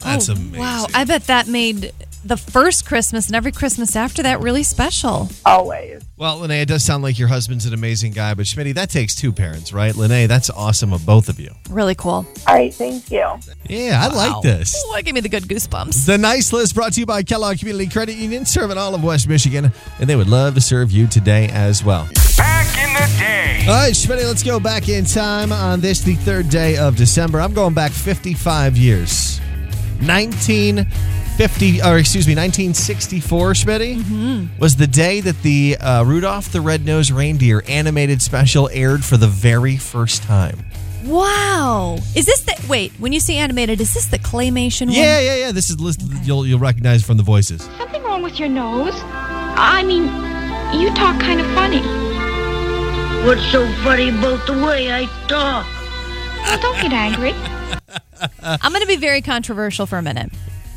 That's 0.00 0.28
Oh, 0.28 0.32
amazing. 0.34 0.60
Wow, 0.60 0.86
I 0.94 1.04
bet 1.04 1.24
that 1.24 1.48
made 1.48 1.92
the 2.24 2.36
first 2.36 2.86
Christmas 2.86 3.26
and 3.26 3.36
every 3.36 3.52
Christmas 3.52 3.96
after 3.96 4.22
that 4.22 4.40
really 4.40 4.62
special. 4.62 5.28
Always. 5.44 6.02
Well, 6.16 6.38
Lene, 6.38 6.50
it 6.52 6.68
does 6.68 6.84
sound 6.84 7.02
like 7.02 7.18
your 7.18 7.28
husband's 7.28 7.64
an 7.66 7.74
amazing 7.74 8.12
guy, 8.12 8.34
but 8.34 8.46
Schmitty, 8.46 8.74
that 8.74 8.90
takes 8.90 9.14
two 9.14 9.32
parents, 9.32 9.72
right? 9.72 9.94
Lene, 9.94 10.28
that's 10.28 10.50
awesome 10.50 10.92
of 10.92 11.06
both 11.06 11.28
of 11.28 11.38
you. 11.38 11.50
Really 11.70 11.94
cool. 11.94 12.26
All 12.46 12.54
right, 12.54 12.74
thank 12.74 13.10
you. 13.10 13.24
Yeah, 13.68 14.00
I 14.02 14.14
like 14.14 14.42
this. 14.42 14.74
Oh, 14.76 14.94
that 14.94 15.04
gave 15.04 15.14
me 15.14 15.20
the 15.20 15.28
good 15.28 15.44
goosebumps. 15.44 16.06
The 16.06 16.18
Nice 16.18 16.52
List 16.52 16.74
brought 16.74 16.94
to 16.94 17.00
you 17.00 17.06
by 17.06 17.22
Kellogg 17.22 17.58
Community 17.58 17.88
Credit 17.88 18.16
Union, 18.16 18.44
serving 18.44 18.78
all 18.78 18.94
of 18.94 19.04
West 19.04 19.28
Michigan, 19.28 19.72
and 20.00 20.10
they 20.10 20.16
would 20.16 20.28
love 20.28 20.54
to 20.54 20.60
serve 20.60 20.90
you 20.90 21.06
today 21.06 21.48
as 21.52 21.84
well. 21.84 22.08
Back 22.36 22.66
in 22.78 22.92
the 22.94 23.18
day. 23.18 23.64
All 23.68 23.74
right, 23.74 23.92
Schmitty, 23.92 24.24
let's 24.24 24.42
go 24.42 24.58
back 24.58 24.88
in 24.88 25.04
time 25.04 25.52
on 25.52 25.80
this, 25.80 26.00
the 26.00 26.14
third 26.16 26.48
day 26.48 26.76
of 26.78 26.96
December. 26.96 27.40
I'm 27.40 27.54
going 27.54 27.74
back 27.74 27.92
55 27.92 28.76
years. 28.76 29.40
1950, 30.00 31.82
or 31.82 31.98
excuse 31.98 32.26
me, 32.26 32.34
1964, 32.34 33.52
Schmitty, 33.52 34.58
was 34.58 34.76
the 34.76 34.86
day 34.86 35.20
that 35.20 35.42
the 35.42 35.76
uh, 35.76 36.04
Rudolph 36.04 36.52
the 36.52 36.60
Red-Nosed 36.60 37.10
Reindeer 37.10 37.62
animated 37.68 38.22
special 38.22 38.68
aired 38.72 39.04
for 39.04 39.16
the 39.16 39.28
very 39.28 39.76
first 39.76 40.22
time. 40.22 40.64
Wow. 41.04 41.98
Is 42.14 42.26
this 42.26 42.42
the 42.42 42.54
wait, 42.68 42.92
when 42.98 43.12
you 43.12 43.20
say 43.20 43.36
animated, 43.36 43.80
is 43.80 43.94
this 43.94 44.06
the 44.06 44.18
claymation 44.18 44.86
one? 44.86 44.94
Yeah, 44.94 45.20
yeah, 45.20 45.36
yeah. 45.36 45.52
This 45.52 45.70
is 45.70 45.80
list 45.80 46.02
you'll 46.22 46.46
you'll 46.46 46.58
recognize 46.58 47.02
from 47.04 47.16
the 47.16 47.22
voices. 47.22 47.62
Something 47.78 48.02
wrong 48.02 48.22
with 48.22 48.38
your 48.38 48.48
nose? 48.48 48.94
I 49.04 49.82
mean, 49.84 50.04
you 50.78 50.88
talk 50.94 51.20
kind 51.20 51.40
of 51.40 51.46
funny. 51.54 51.80
What's 53.26 53.44
so 53.50 53.66
funny 53.82 54.10
about 54.10 54.46
the 54.46 54.52
way 54.52 54.92
I 54.92 55.06
talk? 55.28 55.66
Well, 56.44 56.60
don't 56.60 56.80
get 56.82 56.92
angry. 56.92 57.32
I'm 58.42 58.72
going 58.72 58.82
to 58.82 58.88
be 58.88 58.96
very 58.96 59.22
controversial 59.22 59.86
for 59.86 59.98
a 59.98 60.02
minute. 60.02 60.30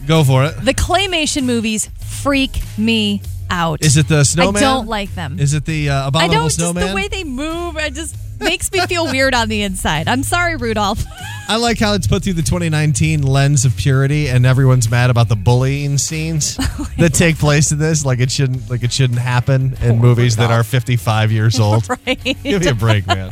Go 0.07 0.23
for 0.23 0.45
it. 0.45 0.55
The 0.63 0.73
claymation 0.73 1.43
movies 1.43 1.89
freak 2.21 2.59
me 2.77 3.21
out. 3.49 3.83
Is 3.83 3.97
it 3.97 4.07
the 4.07 4.23
snowman? 4.23 4.63
I 4.63 4.65
don't 4.65 4.87
like 4.87 5.13
them. 5.13 5.39
Is 5.39 5.53
it 5.53 5.65
the 5.65 5.89
uh, 5.89 6.05
I 6.05 6.07
abominable 6.07 6.35
don't 6.35 6.43
just 6.45 6.57
snowman? 6.57 6.87
the 6.89 6.95
way 6.95 7.07
they 7.07 7.23
move. 7.23 7.77
It 7.77 7.93
just 7.93 8.15
makes 8.39 8.71
me 8.71 8.79
feel 8.87 9.05
weird 9.05 9.33
on 9.35 9.49
the 9.49 9.61
inside. 9.61 10.07
I'm 10.07 10.23
sorry, 10.23 10.55
Rudolph. 10.55 11.03
I 11.47 11.57
like 11.57 11.79
how 11.79 11.93
it's 11.95 12.07
put 12.07 12.23
through 12.23 12.33
the 12.33 12.43
2019 12.43 13.23
lens 13.23 13.65
of 13.65 13.75
purity, 13.75 14.29
and 14.29 14.45
everyone's 14.45 14.89
mad 14.89 15.09
about 15.09 15.27
the 15.27 15.35
bullying 15.35 15.97
scenes 15.97 16.55
that 16.97 17.13
take 17.13 17.37
place 17.37 17.73
in 17.73 17.77
this. 17.77 18.05
Like 18.05 18.19
it 18.19 18.31
shouldn't, 18.31 18.69
like 18.69 18.83
it 18.83 18.93
shouldn't 18.93 19.19
happen 19.19 19.75
in 19.81 19.99
movies 19.99 20.37
that 20.37 20.49
are 20.49 20.63
55 20.63 21.31
years 21.31 21.59
old. 21.59 21.89
right. 21.89 22.23
Give 22.23 22.61
me 22.61 22.67
a 22.67 22.73
break, 22.73 23.05
man. 23.05 23.31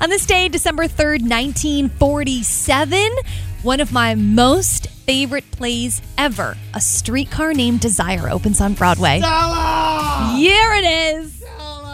On 0.00 0.08
this 0.08 0.24
day, 0.24 0.48
December 0.48 0.84
3rd, 0.84 1.28
1947, 1.28 3.10
one 3.62 3.80
of 3.80 3.92
my 3.92 4.14
most 4.14 4.88
favorite 4.88 5.50
plays 5.50 6.00
ever, 6.16 6.56
A 6.74 6.80
Streetcar 6.80 7.54
Named 7.54 7.80
Desire, 7.80 8.28
opens 8.30 8.60
on 8.60 8.74
Broadway. 8.74 9.16
Here 9.20 10.74
it 10.74 10.84
is. 11.16 11.42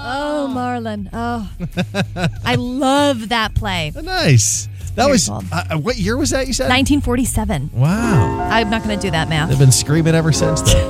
Oh, 0.07 0.53
Marlon. 0.55 1.09
Oh. 1.13 1.51
I 2.45 2.57
love 2.57 3.31
that 3.31 3.55
play. 3.55 3.93
Nice. 4.03 4.69
That 4.97 5.09
was 5.09 5.29
cool. 5.29 5.43
uh, 5.51 5.77
what 5.79 5.97
year 5.97 6.17
was 6.17 6.31
that? 6.31 6.47
You 6.47 6.53
said 6.53 6.65
1947. 6.69 7.71
Wow. 7.73 8.49
I'm 8.49 8.71
not 8.71 8.85
going 8.85 8.97
to 8.97 9.03
do 9.05 9.11
that 9.11 9.29
math. 9.29 9.49
They've 9.49 9.59
been 9.59 9.73
screaming 9.73 10.15
ever 10.15 10.31
since 10.31 10.61
then. 10.63 10.85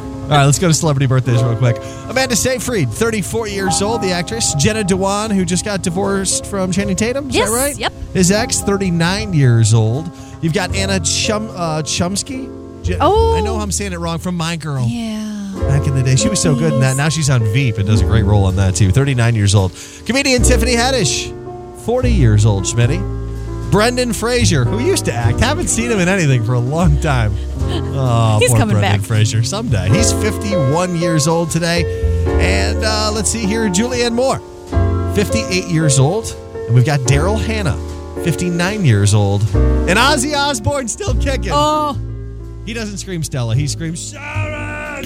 All 0.26 0.32
right, 0.32 0.44
let's 0.44 0.58
go 0.58 0.66
to 0.68 0.74
celebrity 0.74 1.06
birthdays 1.06 1.40
real 1.42 1.56
quick. 1.56 1.76
Amanda 2.08 2.34
Seyfried, 2.34 2.90
34 2.90 3.46
years 3.48 3.80
old, 3.80 4.02
the 4.02 4.10
actress. 4.10 4.54
Jenna 4.54 4.82
Dewan, 4.82 5.30
who 5.30 5.44
just 5.44 5.64
got 5.64 5.82
divorced 5.82 6.46
from 6.46 6.72
Channing 6.72 6.96
Tatum. 6.96 7.28
Is 7.30 7.36
Yes, 7.36 7.48
that 7.48 7.56
right? 7.56 7.78
yep. 7.78 7.92
His 8.12 8.30
ex, 8.32 8.60
39 8.60 9.32
years 9.32 9.72
old. 9.72 10.10
You've 10.42 10.52
got 10.52 10.74
Anna 10.74 10.98
Chum, 11.00 11.48
uh, 11.50 11.82
Chumsky. 11.82 12.50
Je- 12.82 12.96
Oh. 13.00 13.36
I 13.36 13.40
know 13.40 13.56
I'm 13.60 13.70
saying 13.70 13.92
it 13.92 13.98
wrong. 13.98 14.18
From 14.18 14.36
My 14.36 14.56
Girl. 14.56 14.84
Yeah. 14.88 15.52
Back 15.68 15.86
in 15.86 15.94
the 15.94 16.02
day, 16.02 16.16
she 16.16 16.28
was 16.28 16.40
so 16.42 16.54
good 16.54 16.72
in 16.74 16.80
that. 16.80 16.96
Now 16.96 17.08
she's 17.08 17.30
on 17.30 17.42
Veep 17.52 17.78
and 17.78 17.86
does 17.86 18.00
a 18.00 18.04
great 18.04 18.24
role 18.24 18.44
on 18.46 18.56
that 18.56 18.74
too. 18.74 18.90
39 18.90 19.34
years 19.36 19.54
old. 19.54 19.72
Comedian 20.06 20.42
Tiffany 20.42 20.74
Haddish, 20.74 21.32
40 21.84 22.12
years 22.12 22.44
old, 22.44 22.64
Schmitty. 22.64 23.00
Brendan 23.70 24.12
Fraser, 24.12 24.64
who 24.64 24.78
used 24.78 25.04
to 25.06 25.12
act. 25.12 25.40
Haven't 25.40 25.68
seen 25.68 25.90
him 25.90 25.98
in 25.98 26.08
anything 26.08 26.44
for 26.44 26.54
a 26.54 26.58
long 26.60 27.00
time. 27.00 27.32
Oh, 27.98 28.38
He's 28.38 28.50
poor 28.50 28.58
coming 28.58 28.76
Brendan 28.76 29.00
back. 29.00 29.08
Fraser. 29.08 29.42
Someday. 29.42 29.88
He's 29.88 30.12
51 30.12 30.96
years 30.96 31.26
old 31.26 31.50
today. 31.50 31.82
And 32.26 32.84
uh, 32.84 33.10
let's 33.12 33.28
see 33.30 33.44
here, 33.46 33.68
Julianne 33.68 34.12
Moore, 34.12 34.38
58 35.16 35.64
years 35.64 35.98
old. 35.98 36.26
And 36.54 36.74
we've 36.74 36.84
got 36.84 37.00
Daryl 37.00 37.42
Hannah, 37.42 37.76
59 38.22 38.84
years 38.84 39.14
old. 39.14 39.42
And 39.54 39.98
Ozzy 39.98 40.36
Osbourne 40.36 40.86
still 40.88 41.14
kicking. 41.20 41.50
Oh. 41.52 41.98
He 42.66 42.72
doesn't 42.74 42.98
scream 42.98 43.22
Stella. 43.24 43.54
He 43.56 43.66
screams 43.66 44.10
Sharon! 44.12 45.04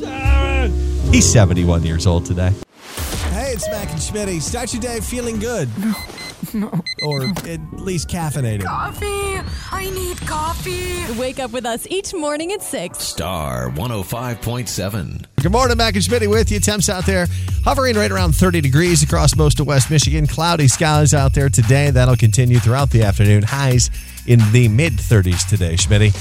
Sharon! 0.00 0.72
He's 1.12 1.30
71 1.30 1.84
years 1.84 2.06
old 2.06 2.24
today. 2.26 2.52
Hey, 3.30 3.52
it's 3.52 3.68
Mac 3.68 3.90
and 3.90 4.00
Schmitty. 4.00 4.40
Start 4.40 4.72
your 4.72 4.80
day 4.82 4.98
feeling 5.00 5.38
good. 5.38 5.68
No, 5.78 5.92
no. 6.54 6.82
Or 7.02 7.24
at 7.24 7.60
least 7.74 8.08
caffeinated. 8.08 8.64
Coffee. 8.64 9.40
I 9.72 9.90
need 9.90 10.18
coffee. 10.22 11.18
Wake 11.18 11.38
up 11.38 11.52
with 11.52 11.66
us 11.66 11.86
each 11.88 12.14
morning 12.14 12.52
at 12.52 12.62
6. 12.62 12.98
Star 12.98 13.70
105.7. 13.70 15.33
Good 15.44 15.52
morning, 15.52 15.76
Mac 15.76 15.94
and 15.94 16.02
Schmitty 16.02 16.26
with 16.26 16.50
you. 16.50 16.58
Temps 16.58 16.88
out 16.88 17.04
there 17.04 17.26
hovering 17.64 17.96
right 17.96 18.10
around 18.10 18.34
30 18.34 18.62
degrees 18.62 19.02
across 19.02 19.36
most 19.36 19.60
of 19.60 19.66
West 19.66 19.90
Michigan. 19.90 20.26
Cloudy 20.26 20.68
skies 20.68 21.12
out 21.12 21.34
there 21.34 21.50
today. 21.50 21.90
That'll 21.90 22.16
continue 22.16 22.58
throughout 22.58 22.88
the 22.88 23.02
afternoon. 23.02 23.42
Highs 23.42 23.90
in 24.26 24.40
the 24.52 24.68
mid 24.68 24.94
30s 24.94 25.46
today, 25.46 25.74
Schmitty. 25.74 26.14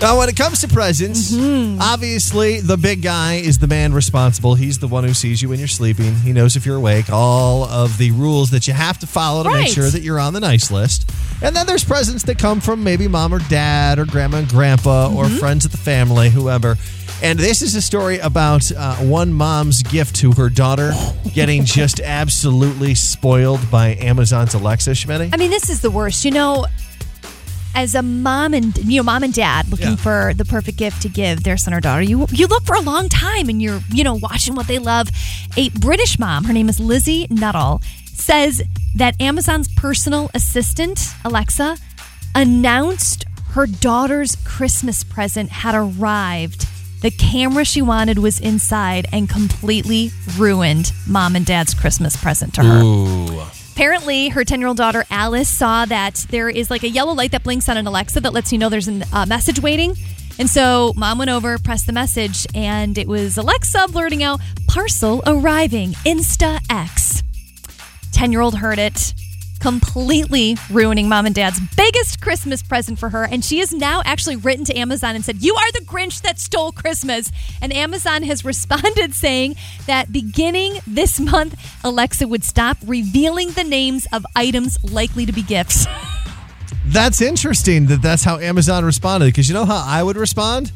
Now, 0.00 0.18
when 0.18 0.28
it 0.28 0.34
comes 0.34 0.60
to 0.62 0.66
presents, 0.66 1.30
mm-hmm. 1.30 1.80
obviously 1.80 2.58
the 2.58 2.76
big 2.76 3.00
guy 3.00 3.34
is 3.34 3.58
the 3.58 3.68
man 3.68 3.92
responsible. 3.92 4.56
He's 4.56 4.80
the 4.80 4.88
one 4.88 5.04
who 5.04 5.14
sees 5.14 5.40
you 5.40 5.50
when 5.50 5.60
you're 5.60 5.68
sleeping. 5.68 6.12
He 6.16 6.32
knows 6.32 6.56
if 6.56 6.66
you're 6.66 6.78
awake, 6.78 7.08
all 7.10 7.62
of 7.62 7.96
the 7.96 8.10
rules 8.10 8.50
that 8.50 8.66
you 8.66 8.74
have 8.74 8.98
to 8.98 9.06
follow 9.06 9.44
to 9.44 9.50
make 9.50 9.68
sure 9.68 9.88
that 9.88 10.02
you're 10.02 10.18
on 10.18 10.32
the 10.32 10.40
nice 10.40 10.72
list. 10.72 11.08
And 11.42 11.54
then 11.54 11.68
there's 11.68 11.84
presents 11.84 12.24
that 12.24 12.40
come 12.40 12.60
from 12.60 12.82
maybe 12.82 13.06
mom 13.06 13.32
or 13.32 13.38
dad 13.38 14.00
or 14.00 14.04
grandma 14.04 14.38
and 14.38 14.48
grandpa 14.48 15.14
or 15.14 15.26
mm-hmm. 15.26 15.36
friends 15.36 15.64
of 15.64 15.70
the 15.70 15.78
family, 15.78 16.28
whoever. 16.28 16.76
And 17.22 17.38
this 17.38 17.62
is 17.62 17.74
a 17.74 17.80
story 17.80 18.18
about 18.18 18.70
uh, 18.72 18.96
one 18.96 19.32
mom's 19.32 19.82
gift 19.82 20.16
to 20.16 20.32
her 20.32 20.50
daughter 20.50 20.92
getting 21.32 21.64
just 21.64 22.00
absolutely 22.00 22.94
spoiled 22.94 23.70
by 23.70 23.94
Amazon's 23.96 24.52
Alexa, 24.54 24.90
Schmitty. 24.90 25.30
I 25.32 25.36
mean, 25.38 25.50
this 25.50 25.70
is 25.70 25.80
the 25.80 25.90
worst. 25.90 26.24
You 26.24 26.32
know, 26.32 26.66
as 27.74 27.94
a 27.94 28.02
mom 28.02 28.52
and 28.52 28.76
you 28.78 28.98
know, 28.98 29.04
mom 29.04 29.22
and 29.22 29.32
dad 29.32 29.68
looking 29.70 29.90
Yeah. 29.90 29.96
for 29.96 30.32
the 30.34 30.44
perfect 30.44 30.76
gift 30.76 31.00
to 31.02 31.08
give 31.08 31.44
their 31.44 31.56
son 31.56 31.72
or 31.72 31.80
daughter, 31.80 32.02
you 32.02 32.26
you 32.30 32.46
look 32.46 32.64
for 32.64 32.76
a 32.76 32.80
long 32.82 33.08
time 33.08 33.48
and 33.48 33.62
you're 33.62 33.80
you 33.90 34.04
know 34.04 34.14
watching 34.16 34.54
what 34.54 34.66
they 34.66 34.78
love. 34.78 35.08
A 35.56 35.70
British 35.70 36.18
mom, 36.18 36.44
her 36.44 36.52
name 36.52 36.68
is 36.68 36.78
Lizzie 36.78 37.26
Nuttall, 37.30 37.80
says 38.12 38.60
that 38.96 39.18
Amazon's 39.20 39.68
personal 39.76 40.30
assistant 40.34 41.00
Alexa 41.24 41.78
announced 42.34 43.24
her 43.52 43.66
daughter's 43.66 44.36
Christmas 44.44 45.04
present 45.04 45.48
had 45.48 45.74
arrived. 45.74 46.66
The 47.04 47.10
camera 47.10 47.66
she 47.66 47.82
wanted 47.82 48.18
was 48.18 48.40
inside 48.40 49.06
and 49.12 49.28
completely 49.28 50.10
ruined 50.38 50.90
mom 51.06 51.36
and 51.36 51.44
dad's 51.44 51.74
Christmas 51.74 52.16
present 52.16 52.54
to 52.54 52.62
her. 52.62 52.80
Ooh. 52.82 53.42
Apparently, 53.74 54.30
her 54.30 54.42
10 54.42 54.58
year 54.58 54.68
old 54.68 54.78
daughter 54.78 55.04
Alice 55.10 55.50
saw 55.50 55.84
that 55.84 56.24
there 56.30 56.48
is 56.48 56.70
like 56.70 56.82
a 56.82 56.88
yellow 56.88 57.12
light 57.12 57.32
that 57.32 57.42
blinks 57.42 57.68
on 57.68 57.76
an 57.76 57.86
Alexa 57.86 58.20
that 58.20 58.32
lets 58.32 58.54
you 58.54 58.58
know 58.58 58.70
there's 58.70 58.88
a 58.88 59.02
uh, 59.12 59.26
message 59.26 59.60
waiting. 59.60 59.94
And 60.38 60.48
so 60.48 60.94
mom 60.96 61.18
went 61.18 61.30
over, 61.30 61.58
pressed 61.58 61.86
the 61.86 61.92
message, 61.92 62.46
and 62.54 62.96
it 62.96 63.06
was 63.06 63.36
Alexa 63.36 63.88
blurting 63.92 64.22
out, 64.22 64.40
Parcel 64.66 65.22
arriving, 65.26 65.90
Insta 66.06 66.58
X. 66.70 67.22
10 68.12 68.32
year 68.32 68.40
old 68.40 68.56
heard 68.56 68.78
it, 68.78 69.12
completely 69.64 70.58
ruining 70.70 71.08
mom 71.08 71.24
and 71.24 71.34
dad's 71.34 71.58
biggest 71.74 72.20
Christmas 72.20 72.62
present 72.62 72.98
for 72.98 73.08
her. 73.08 73.24
And 73.24 73.42
she 73.42 73.60
has 73.60 73.72
now 73.72 74.02
actually 74.04 74.36
written 74.36 74.62
to 74.66 74.76
Amazon 74.76 75.14
and 75.14 75.24
said, 75.24 75.42
You 75.42 75.54
are 75.54 75.72
the 75.72 75.86
Grinch 75.86 76.20
that 76.20 76.38
stole 76.38 76.70
Christmas. 76.70 77.32
And 77.62 77.72
Amazon 77.72 78.24
has 78.24 78.44
responded 78.44 79.14
saying 79.14 79.56
that 79.86 80.12
beginning 80.12 80.80
this 80.86 81.18
month, 81.18 81.58
Alexa 81.82 82.28
would 82.28 82.44
stop 82.44 82.76
revealing 82.86 83.52
the 83.52 83.64
names 83.64 84.06
of 84.12 84.26
items 84.36 84.76
likely 84.84 85.24
to 85.24 85.32
be 85.32 85.42
gifts. 85.42 85.86
That's 86.84 87.22
interesting 87.22 87.86
that 87.86 88.02
that's 88.02 88.22
how 88.22 88.36
Amazon 88.36 88.84
responded 88.84 89.26
because 89.26 89.48
you 89.48 89.54
know 89.54 89.64
how 89.64 89.82
I 89.86 90.02
would 90.02 90.18
respond? 90.18 90.70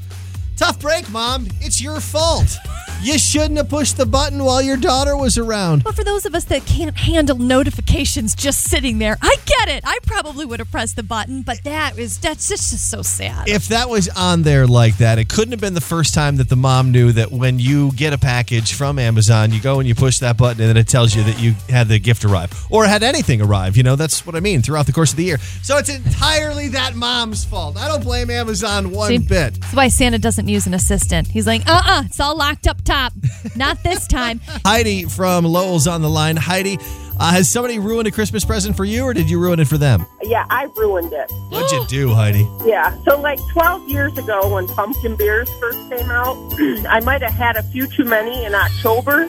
Tough 0.56 0.80
break, 0.80 1.10
mom. 1.10 1.46
It's 1.60 1.82
your 1.82 2.00
fault. 2.00 2.56
You 3.00 3.16
shouldn't 3.16 3.56
have 3.58 3.68
pushed 3.68 3.96
the 3.96 4.06
button 4.06 4.42
while 4.42 4.60
your 4.60 4.76
daughter 4.76 5.16
was 5.16 5.38
around. 5.38 5.84
But 5.84 5.94
for 5.94 6.02
those 6.02 6.26
of 6.26 6.34
us 6.34 6.44
that 6.46 6.66
can't 6.66 6.96
handle 6.96 7.38
notifications 7.38 8.34
just 8.34 8.64
sitting 8.64 8.98
there, 8.98 9.16
I 9.22 9.36
get 9.46 9.68
it. 9.68 9.84
I 9.86 9.98
probably 10.04 10.44
would 10.44 10.58
have 10.58 10.70
pressed 10.70 10.96
the 10.96 11.04
button, 11.04 11.42
but 11.42 11.62
that 11.62 11.96
is 11.96 12.18
that's 12.18 12.48
just, 12.48 12.90
so 12.90 13.02
sad. 13.02 13.48
If 13.48 13.68
that 13.68 13.88
was 13.88 14.08
on 14.08 14.42
there 14.42 14.66
like 14.66 14.98
that, 14.98 15.18
it 15.18 15.28
couldn't 15.28 15.52
have 15.52 15.60
been 15.60 15.74
the 15.74 15.80
first 15.80 16.12
time 16.12 16.36
that 16.36 16.48
the 16.48 16.56
mom 16.56 16.90
knew 16.90 17.12
that 17.12 17.30
when 17.30 17.60
you 17.60 17.92
get 17.92 18.12
a 18.12 18.18
package 18.18 18.74
from 18.74 18.98
Amazon, 18.98 19.52
you 19.52 19.60
go 19.60 19.78
and 19.78 19.88
you 19.88 19.94
push 19.94 20.18
that 20.18 20.36
button 20.36 20.60
and 20.60 20.68
then 20.68 20.76
it 20.76 20.88
tells 20.88 21.14
you 21.14 21.22
that 21.22 21.40
you 21.40 21.54
had 21.68 21.86
the 21.86 22.00
gift 22.00 22.24
arrive 22.24 22.66
or 22.68 22.84
had 22.84 23.04
anything 23.04 23.40
arrive. 23.40 23.76
You 23.76 23.84
know, 23.84 23.94
that's 23.94 24.26
what 24.26 24.34
I 24.34 24.40
mean 24.40 24.60
throughout 24.60 24.86
the 24.86 24.92
course 24.92 25.12
of 25.12 25.16
the 25.16 25.24
year. 25.24 25.38
So 25.62 25.76
it's 25.78 25.88
entirely 25.88 26.68
that 26.68 26.96
mom's 26.96 27.44
fault. 27.44 27.76
I 27.76 27.86
don't 27.86 28.02
blame 28.02 28.28
Amazon 28.28 28.90
one 28.90 29.08
See? 29.08 29.18
bit. 29.18 29.60
That's 29.60 29.74
why 29.74 29.88
Santa 29.88 30.18
doesn't 30.18 30.48
use 30.48 30.66
an 30.66 30.74
assistant. 30.74 31.28
He's 31.28 31.46
like, 31.46 31.62
uh 31.68 31.80
uh 31.84 32.02
it's 32.06 32.18
all 32.18 32.36
locked 32.36 32.66
up 32.66 32.82
top. 32.88 33.12
Not 33.54 33.82
this 33.82 34.06
time. 34.06 34.40
Heidi 34.64 35.04
from 35.04 35.44
Lowell's 35.44 35.86
on 35.86 36.00
the 36.00 36.08
line. 36.08 36.36
Heidi, 36.36 36.78
uh, 37.20 37.32
has 37.32 37.50
somebody 37.50 37.78
ruined 37.78 38.08
a 38.08 38.10
Christmas 38.10 38.44
present 38.44 38.76
for 38.76 38.86
you 38.86 39.04
or 39.04 39.12
did 39.12 39.28
you 39.28 39.38
ruin 39.38 39.60
it 39.60 39.68
for 39.68 39.76
them? 39.76 40.06
Yeah, 40.22 40.46
I 40.48 40.64
ruined 40.74 41.12
it. 41.12 41.30
What'd 41.50 41.70
you 41.70 41.84
do, 41.86 42.14
Heidi? 42.14 42.48
Yeah, 42.64 42.96
so 43.04 43.20
like 43.20 43.40
12 43.52 43.88
years 43.90 44.16
ago 44.16 44.54
when 44.54 44.66
pumpkin 44.68 45.16
beers 45.16 45.50
first 45.60 45.78
came 45.90 46.10
out, 46.10 46.36
I 46.88 47.00
might 47.00 47.20
have 47.20 47.34
had 47.34 47.56
a 47.56 47.62
few 47.64 47.86
too 47.88 48.04
many 48.04 48.44
in 48.44 48.54
October. 48.54 49.22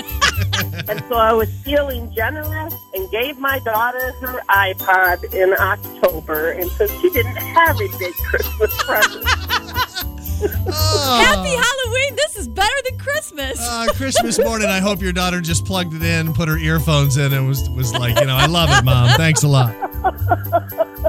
and 0.87 1.03
so 1.09 1.15
I 1.15 1.33
was 1.33 1.49
feeling 1.65 2.13
generous 2.13 2.73
and 2.93 3.11
gave 3.11 3.39
my 3.39 3.59
daughter 3.59 4.13
her 4.21 4.39
iPod 4.49 5.33
in 5.33 5.53
October. 5.59 6.51
And 6.51 6.71
so 6.71 6.87
she 6.87 7.09
didn't 7.09 7.35
have 7.35 7.75
a 7.75 7.87
big 7.97 8.13
Christmas 8.13 8.83
present. 8.83 10.15
Happy 10.39 11.49
Halloween. 11.49 12.15
This 12.15 12.37
is 12.37 12.47
better 12.47 12.75
than 12.89 12.97
Christmas. 12.97 13.59
Uh, 13.61 13.87
Christmas 13.95 14.39
morning, 14.39 14.67
I 14.67 14.79
hope 14.79 15.01
your 15.01 15.13
daughter 15.13 15.41
just 15.41 15.65
plugged 15.65 15.93
it 15.93 16.03
in, 16.03 16.33
put 16.33 16.47
her 16.47 16.57
earphones 16.57 17.17
in, 17.17 17.33
and 17.33 17.47
was 17.47 17.69
was 17.71 17.93
like, 17.93 18.19
you 18.19 18.25
know, 18.25 18.35
I 18.35 18.45
love 18.45 18.69
it, 18.71 18.83
mom. 18.85 19.09
Thanks 19.17 19.43
a 19.43 19.47
lot. 19.47 19.73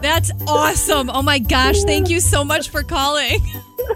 That's 0.03 0.31
awesome. 0.47 1.11
Oh 1.11 1.23
my 1.23 1.39
gosh. 1.39 1.83
Thank 1.83 2.09
you 2.09 2.21
so 2.21 2.45
much 2.45 2.71
for 2.71 2.83
calling. 2.83 3.41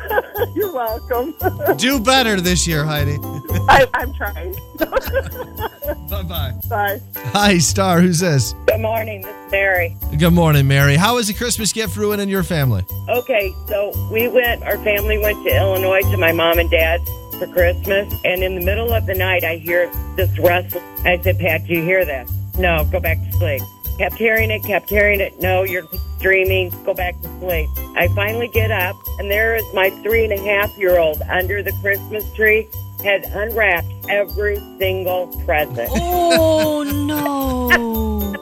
You're 0.55 0.73
welcome. 0.73 1.35
Do 1.77 2.01
better 2.01 2.41
this 2.41 2.67
year, 2.67 2.85
Heidi. 2.85 3.19
I, 3.69 3.87
I'm 3.95 4.13
trying. 4.15 4.55
bye 6.23 6.53
bye. 6.69 7.01
Hi, 7.17 7.59
Star. 7.59 8.01
Who's 8.01 8.21
this? 8.21 8.55
Good 8.67 8.81
morning, 8.81 9.23
this 9.23 9.35
is 9.35 9.53
Mary. 9.53 9.97
Good 10.19 10.33
morning, 10.33 10.67
Mary. 10.69 10.97
How 10.97 11.17
was 11.17 11.29
the 11.29 11.35
Christmas 11.35 11.73
gift 11.73 11.97
ruining 11.97 12.29
your 12.29 12.43
family? 12.43 12.85
Okay, 13.09 13.53
so 13.69 13.93
we 14.13 14.29
went, 14.29 14.63
our 14.63 14.79
family 14.79 15.19
went 15.19 15.45
to 15.47 15.57
Illinois 15.57 16.03
to 16.03 16.17
my 16.17 16.33
mom 16.33 16.59
and 16.59 16.71
dad 16.71 17.01
for 17.39 17.47
Christmas, 17.49 18.13
and 18.25 18.43
in 18.43 18.55
the 18.55 18.65
middle 18.65 18.93
of 18.93 19.07
the 19.07 19.15
night, 19.15 19.45
I 19.45 19.57
hear 19.57 19.91
this 20.17 20.39
rustle. 20.39 20.81
I 21.05 21.21
said, 21.23 21.39
Pat, 21.39 21.67
do 21.67 21.75
you 21.75 21.83
hear 21.83 22.05
that? 22.05 22.31
No, 22.59 22.85
go 22.91 23.01
back 23.01 23.19
to 23.19 23.33
sleep. 23.33 23.63
Kept 23.99 24.17
hearing 24.17 24.51
it, 24.51 24.63
kept 24.65 24.91
hearing 24.91 25.21
it. 25.21 25.41
No, 25.41 25.63
you're 25.63 25.85
dreaming. 26.21 26.71
Go 26.85 26.95
back 26.95 27.21
to 27.23 27.29
sleep. 27.39 27.69
I 27.97 28.09
finally 28.15 28.49
get 28.49 28.71
up, 28.71 28.97
and 29.19 29.31
there 29.31 29.55
is 29.55 29.65
my 29.73 29.91
three 30.03 30.25
and 30.25 30.33
a 30.33 30.41
half 30.41 30.77
year 30.79 30.99
old 30.99 31.23
under 31.23 31.63
the 31.63 31.73
Christmas 31.81 32.25
tree, 32.35 32.67
had 33.05 33.25
unwrapped 33.35 33.87
every 34.09 34.57
single 34.79 35.29
present. 35.45 35.89
Oh 35.93 36.83
no. 36.83 38.35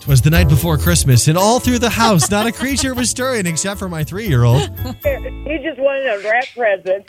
Twas 0.00 0.22
the 0.22 0.30
night 0.30 0.48
before 0.48 0.78
Christmas, 0.78 1.26
and 1.28 1.36
all 1.36 1.58
through 1.58 1.78
the 1.78 1.90
house, 1.90 2.30
not 2.30 2.46
a 2.46 2.52
creature 2.52 2.94
was 2.94 3.10
stirring 3.10 3.46
except 3.46 3.78
for 3.78 3.88
my 3.88 4.04
three 4.04 4.26
year 4.28 4.44
old. 4.44 4.62
he 4.62 5.58
just 5.62 5.78
wanted 5.78 6.06
a 6.06 6.20
wrap 6.24 6.44
present. 6.54 7.06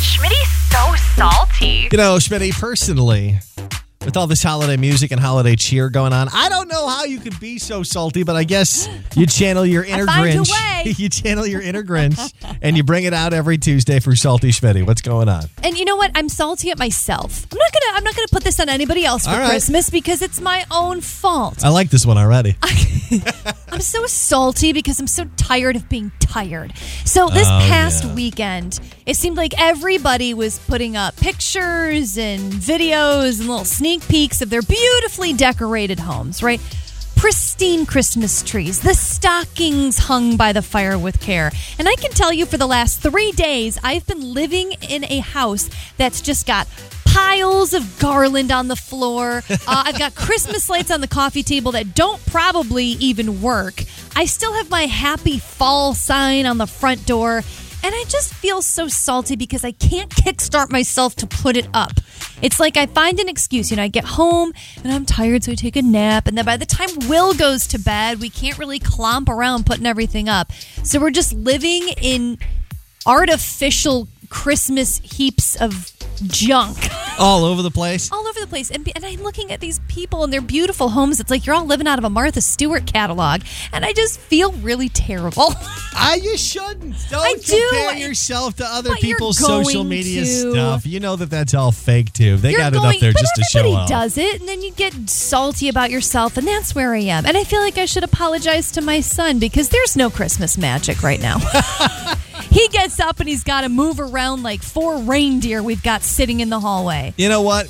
Schmitty's 0.00 0.70
so 0.70 0.94
salty. 1.16 1.88
You 1.90 1.98
know, 1.98 2.16
Schmitty, 2.16 2.52
personally, 2.52 3.38
with 4.04 4.16
all 4.16 4.26
this 4.26 4.42
holiday 4.42 4.78
music 4.78 5.10
and 5.10 5.20
holiday 5.20 5.54
cheer 5.54 5.90
going 5.90 6.12
on, 6.12 6.28
I 6.32 6.48
don't 6.48 6.68
know 6.68 6.88
how 6.88 7.04
you 7.04 7.20
could 7.20 7.38
be 7.38 7.58
so 7.58 7.82
salty, 7.82 8.22
but 8.22 8.34
I 8.34 8.44
guess 8.44 8.88
you 9.14 9.26
channel 9.26 9.66
your 9.66 9.84
inner 9.84 10.06
Grinch. 10.06 10.50
you 10.98 11.08
channel 11.10 11.46
your 11.46 11.60
inner 11.60 11.82
Grinch, 11.82 12.32
and 12.62 12.76
you 12.76 12.82
bring 12.82 13.04
it 13.04 13.12
out 13.12 13.34
every 13.34 13.58
Tuesday 13.58 14.00
for 14.00 14.16
Salty 14.16 14.52
Schmitty. 14.52 14.86
What's 14.86 15.02
going 15.02 15.28
on? 15.28 15.44
And 15.62 15.76
you 15.76 15.84
know 15.84 15.96
what? 15.96 16.10
I'm 16.14 16.30
salty 16.30 16.70
at 16.70 16.78
myself. 16.78 17.46
I'm 17.52 17.58
not 17.58 17.72
gonna 17.72 17.98
I'm 17.98 18.04
not 18.04 18.16
gonna 18.16 18.28
put 18.40 18.44
this 18.46 18.60
on 18.60 18.68
anybody 18.68 19.04
else 19.04 19.24
for 19.24 19.30
All 19.32 19.38
right. 19.38 19.50
Christmas 19.50 19.90
because 19.90 20.22
it's 20.22 20.40
my 20.40 20.64
own 20.70 21.00
fault. 21.02 21.62
I 21.64 21.68
like 21.68 21.90
this 21.90 22.06
one 22.06 22.16
already. 22.18 22.56
I'm 23.70 23.80
so 23.80 24.06
salty 24.06 24.72
because 24.72 24.98
I'm 25.00 25.06
so 25.06 25.24
tired 25.36 25.76
of 25.76 25.88
being 25.88 26.10
tired. 26.20 26.72
So 27.04 27.28
this 27.28 27.46
Oh, 27.46 27.66
past 27.68 28.04
yeah. 28.04 28.14
weekend, 28.14 28.80
it 29.06 29.16
seemed 29.16 29.36
like 29.36 29.52
everybody 29.60 30.32
was 30.34 30.58
putting 30.60 30.96
up 30.96 31.16
pictures 31.16 32.16
and 32.16 32.52
videos 32.52 33.40
and 33.40 33.48
little 33.48 33.64
sneak 33.64 34.06
peeks 34.08 34.40
of 34.42 34.48
their 34.50 34.62
beautifully 34.62 35.32
decorated 35.32 35.98
homes, 36.00 36.42
right? 36.42 36.60
Pristine 37.20 37.84
Christmas 37.84 38.42
trees, 38.42 38.80
the 38.80 38.94
stockings 38.94 39.98
hung 39.98 40.38
by 40.38 40.54
the 40.54 40.62
fire 40.62 40.98
with 40.98 41.20
care. 41.20 41.52
And 41.78 41.86
I 41.86 41.94
can 41.96 42.12
tell 42.12 42.32
you 42.32 42.46
for 42.46 42.56
the 42.56 42.66
last 42.66 43.02
three 43.02 43.30
days, 43.32 43.78
I've 43.84 44.06
been 44.06 44.32
living 44.32 44.72
in 44.88 45.04
a 45.04 45.18
house 45.18 45.68
that's 45.98 46.22
just 46.22 46.46
got 46.46 46.66
piles 47.04 47.74
of 47.74 47.98
garland 47.98 48.50
on 48.50 48.68
the 48.68 48.74
floor. 48.74 49.42
Uh, 49.50 49.82
I've 49.86 49.98
got 49.98 50.14
Christmas 50.14 50.70
lights 50.70 50.90
on 50.90 51.02
the 51.02 51.06
coffee 51.06 51.42
table 51.42 51.72
that 51.72 51.94
don't 51.94 52.24
probably 52.26 52.84
even 52.84 53.42
work. 53.42 53.84
I 54.16 54.24
still 54.24 54.54
have 54.54 54.70
my 54.70 54.86
happy 54.86 55.38
fall 55.38 55.92
sign 55.92 56.46
on 56.46 56.56
the 56.56 56.66
front 56.66 57.04
door. 57.04 57.42
And 57.82 57.94
I 57.94 58.04
just 58.08 58.32
feel 58.34 58.62
so 58.62 58.88
salty 58.88 59.36
because 59.36 59.62
I 59.62 59.72
can't 59.72 60.10
kickstart 60.10 60.70
myself 60.70 61.16
to 61.16 61.26
put 61.26 61.56
it 61.56 61.68
up. 61.74 61.92
It's 62.42 62.58
like 62.58 62.76
I 62.76 62.86
find 62.86 63.18
an 63.18 63.28
excuse. 63.28 63.70
You 63.70 63.76
know, 63.76 63.82
I 63.82 63.88
get 63.88 64.04
home 64.04 64.52
and 64.82 64.92
I'm 64.92 65.04
tired, 65.04 65.44
so 65.44 65.52
I 65.52 65.54
take 65.54 65.76
a 65.76 65.82
nap. 65.82 66.26
And 66.26 66.36
then 66.36 66.44
by 66.44 66.56
the 66.56 66.66
time 66.66 66.88
Will 67.08 67.34
goes 67.34 67.66
to 67.68 67.78
bed, 67.78 68.20
we 68.20 68.30
can't 68.30 68.58
really 68.58 68.80
clomp 68.80 69.28
around 69.28 69.66
putting 69.66 69.86
everything 69.86 70.28
up. 70.28 70.52
So 70.82 71.00
we're 71.00 71.10
just 71.10 71.32
living 71.32 71.88
in 72.00 72.38
artificial 73.06 74.08
Christmas 74.28 74.98
heaps 74.98 75.56
of 75.56 75.92
junk 76.20 76.76
All 77.18 77.44
over 77.44 77.62
the 77.62 77.70
place. 77.70 78.10
all 78.12 78.26
over 78.26 78.40
the 78.40 78.46
place. 78.46 78.70
And, 78.70 78.88
and 78.94 79.04
I'm 79.04 79.22
looking 79.22 79.50
at 79.52 79.60
these 79.60 79.80
people 79.88 80.24
and 80.24 80.32
their 80.32 80.40
beautiful 80.40 80.88
homes. 80.90 81.20
It's 81.20 81.30
like 81.30 81.44
you're 81.46 81.54
all 81.54 81.66
living 81.66 81.86
out 81.86 81.98
of 81.98 82.04
a 82.04 82.10
Martha 82.10 82.40
Stewart 82.40 82.86
catalog. 82.86 83.42
And 83.72 83.84
I 83.84 83.92
just 83.92 84.18
feel 84.20 84.52
really 84.52 84.88
terrible. 84.88 85.50
I 85.50 85.54
ah, 85.94 86.14
you 86.14 86.36
shouldn't. 86.36 86.96
Don't 87.10 87.20
I 87.20 87.34
do. 87.34 87.68
compare 87.70 87.96
yourself 88.08 88.56
to 88.56 88.64
other 88.64 88.90
But 88.90 89.02
you're 89.02 89.16
people's 89.16 89.38
social 89.38 89.82
going 89.82 89.88
media 89.88 90.20
to. 90.22 90.26
stuff. 90.52 90.86
You 90.86 91.00
know 91.00 91.16
that 91.16 91.30
that's 91.30 91.54
all 91.54 91.72
fake 91.72 92.12
too. 92.12 92.36
They 92.36 92.54
got 92.54 92.72
it 92.72 92.78
up 92.78 92.94
there 93.00 93.12
but 93.12 93.20
just 93.20 93.34
to 93.36 93.42
show 93.44 93.58
everybody 93.60 93.82
off. 93.82 93.88
does 93.88 94.18
it, 94.18 94.40
and 94.40 94.48
then 94.48 94.62
you 94.62 94.72
get 94.72 94.94
salty 95.10 95.68
about 95.68 95.90
yourself, 95.90 96.36
and 96.36 96.46
that's 96.46 96.74
where 96.74 96.94
I 96.94 97.00
am. 97.00 97.26
And 97.26 97.36
I 97.36 97.44
feel 97.44 97.60
like 97.60 97.76
I 97.78 97.84
should 97.84 98.04
apologize 98.04 98.70
to 98.72 98.80
my 98.80 99.00
son 99.00 99.38
because 99.38 99.68
there's 99.68 99.96
no 99.96 100.10
Christmas 100.10 100.56
magic 100.56 101.02
right 101.02 101.20
now. 101.20 101.38
he 102.50 102.68
gets 102.68 103.00
up 103.00 103.20
and 103.20 103.28
he's 103.28 103.44
got 103.44 103.62
to 103.62 103.68
move 103.68 104.00
around 104.00 104.42
like 104.42 104.62
four 104.62 104.98
reindeer 104.98 105.62
we've 105.62 105.82
got 105.82 106.02
sitting 106.02 106.40
in 106.40 106.50
the 106.50 106.60
hallway. 106.60 107.14
You 107.16 107.28
know 107.28 107.42
what? 107.42 107.68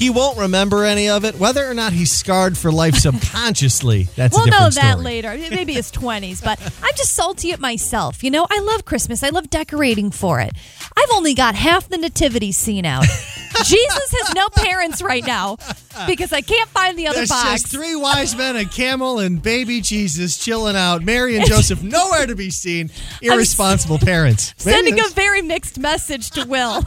He 0.00 0.08
won't 0.08 0.38
remember 0.38 0.86
any 0.86 1.10
of 1.10 1.26
it, 1.26 1.34
whether 1.34 1.70
or 1.70 1.74
not 1.74 1.92
he's 1.92 2.10
scarred 2.10 2.56
for 2.56 2.72
life 2.72 2.94
subconsciously. 2.94 4.04
That's 4.16 4.34
we'll 4.34 4.46
know 4.46 4.70
that 4.70 4.92
story. 4.92 5.04
later. 5.04 5.36
Maybe 5.50 5.74
his 5.74 5.92
20s, 5.92 6.42
but 6.42 6.58
I'm 6.82 6.94
just 6.96 7.12
salty 7.12 7.52
at 7.52 7.60
myself. 7.60 8.24
You 8.24 8.30
know, 8.30 8.46
I 8.48 8.60
love 8.60 8.86
Christmas. 8.86 9.22
I 9.22 9.28
love 9.28 9.50
decorating 9.50 10.10
for 10.10 10.40
it. 10.40 10.52
I've 10.96 11.10
only 11.12 11.34
got 11.34 11.54
half 11.54 11.90
the 11.90 11.98
nativity 11.98 12.50
scene 12.50 12.86
out. 12.86 13.04
Jesus 13.64 14.10
has 14.12 14.34
no 14.34 14.48
parents 14.48 15.02
right 15.02 15.26
now 15.26 15.58
because 16.06 16.32
I 16.32 16.40
can't 16.40 16.70
find 16.70 16.98
the 16.98 17.08
other 17.08 17.18
There's 17.18 17.28
box. 17.28 17.60
just 17.60 17.66
three 17.70 17.94
wise 17.94 18.34
men, 18.34 18.56
a 18.56 18.64
camel, 18.64 19.18
and 19.18 19.42
baby 19.42 19.82
Jesus 19.82 20.38
chilling 20.42 20.76
out. 20.76 21.04
Mary 21.04 21.36
and 21.36 21.44
Joseph 21.44 21.82
nowhere 21.82 22.24
to 22.24 22.34
be 22.34 22.48
seen. 22.48 22.90
Irresponsible 23.20 23.98
parents. 23.98 24.54
Maybe 24.64 24.76
Sending 24.76 25.00
a 25.04 25.08
very 25.10 25.42
mixed 25.42 25.78
message 25.78 26.30
to 26.30 26.46
Will. 26.46 26.82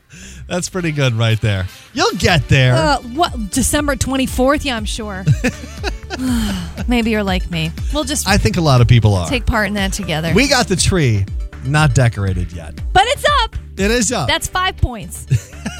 That's 0.48 0.68
pretty 0.68 0.92
good 0.92 1.14
right 1.14 1.40
there. 1.40 1.66
You'll 1.92 2.16
get 2.18 2.48
there. 2.48 2.74
Uh, 2.74 2.98
what 2.98 3.50
December 3.50 3.96
24th? 3.96 4.64
Yeah, 4.64 4.76
I'm 4.76 4.84
sure. 4.84 5.24
Maybe 6.88 7.10
you're 7.10 7.22
like 7.22 7.50
me. 7.50 7.70
We'll 7.92 8.04
just 8.04 8.28
I 8.28 8.36
think 8.38 8.56
a 8.56 8.60
lot 8.60 8.80
of 8.80 8.88
people 8.88 9.14
are. 9.14 9.26
take 9.28 9.46
part 9.46 9.68
in 9.68 9.74
that 9.74 9.92
together. 9.92 10.32
we 10.34 10.48
got 10.48 10.68
the 10.68 10.76
tree 10.76 11.24
not 11.64 11.94
decorated 11.94 12.52
yet. 12.52 12.74
but 12.92 13.04
it's 13.06 13.24
up. 13.42 13.56
It 13.76 13.90
is 13.90 14.12
up. 14.12 14.28
That's 14.28 14.48
5 14.48 14.76
points 14.76 15.26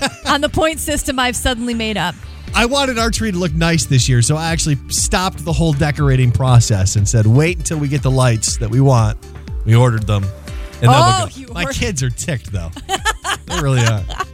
on 0.26 0.40
the 0.40 0.48
point 0.48 0.78
system 0.78 1.18
I've 1.18 1.36
suddenly 1.36 1.74
made 1.74 1.96
up. 1.96 2.14
I 2.54 2.66
wanted 2.66 2.98
our 2.98 3.10
tree 3.10 3.32
to 3.32 3.38
look 3.38 3.52
nice 3.54 3.84
this 3.86 4.08
year, 4.08 4.20
so 4.22 4.36
I 4.36 4.50
actually 4.52 4.76
stopped 4.88 5.44
the 5.44 5.52
whole 5.52 5.72
decorating 5.72 6.30
process 6.32 6.96
and 6.96 7.08
said, 7.08 7.26
wait 7.26 7.58
until 7.58 7.78
we 7.78 7.88
get 7.88 8.02
the 8.02 8.10
lights 8.10 8.58
that 8.58 8.68
we 8.70 8.80
want. 8.80 9.18
We 9.64 9.74
ordered 9.74 10.06
them. 10.06 10.24
And 10.82 10.90
oh, 10.92 11.28
you 11.34 11.46
My 11.52 11.64
were. 11.64 11.72
kids 11.72 12.02
are 12.02 12.10
ticked 12.10 12.50
though. 12.52 12.70
they 13.46 13.60
really 13.60 13.80
are. 13.86 14.04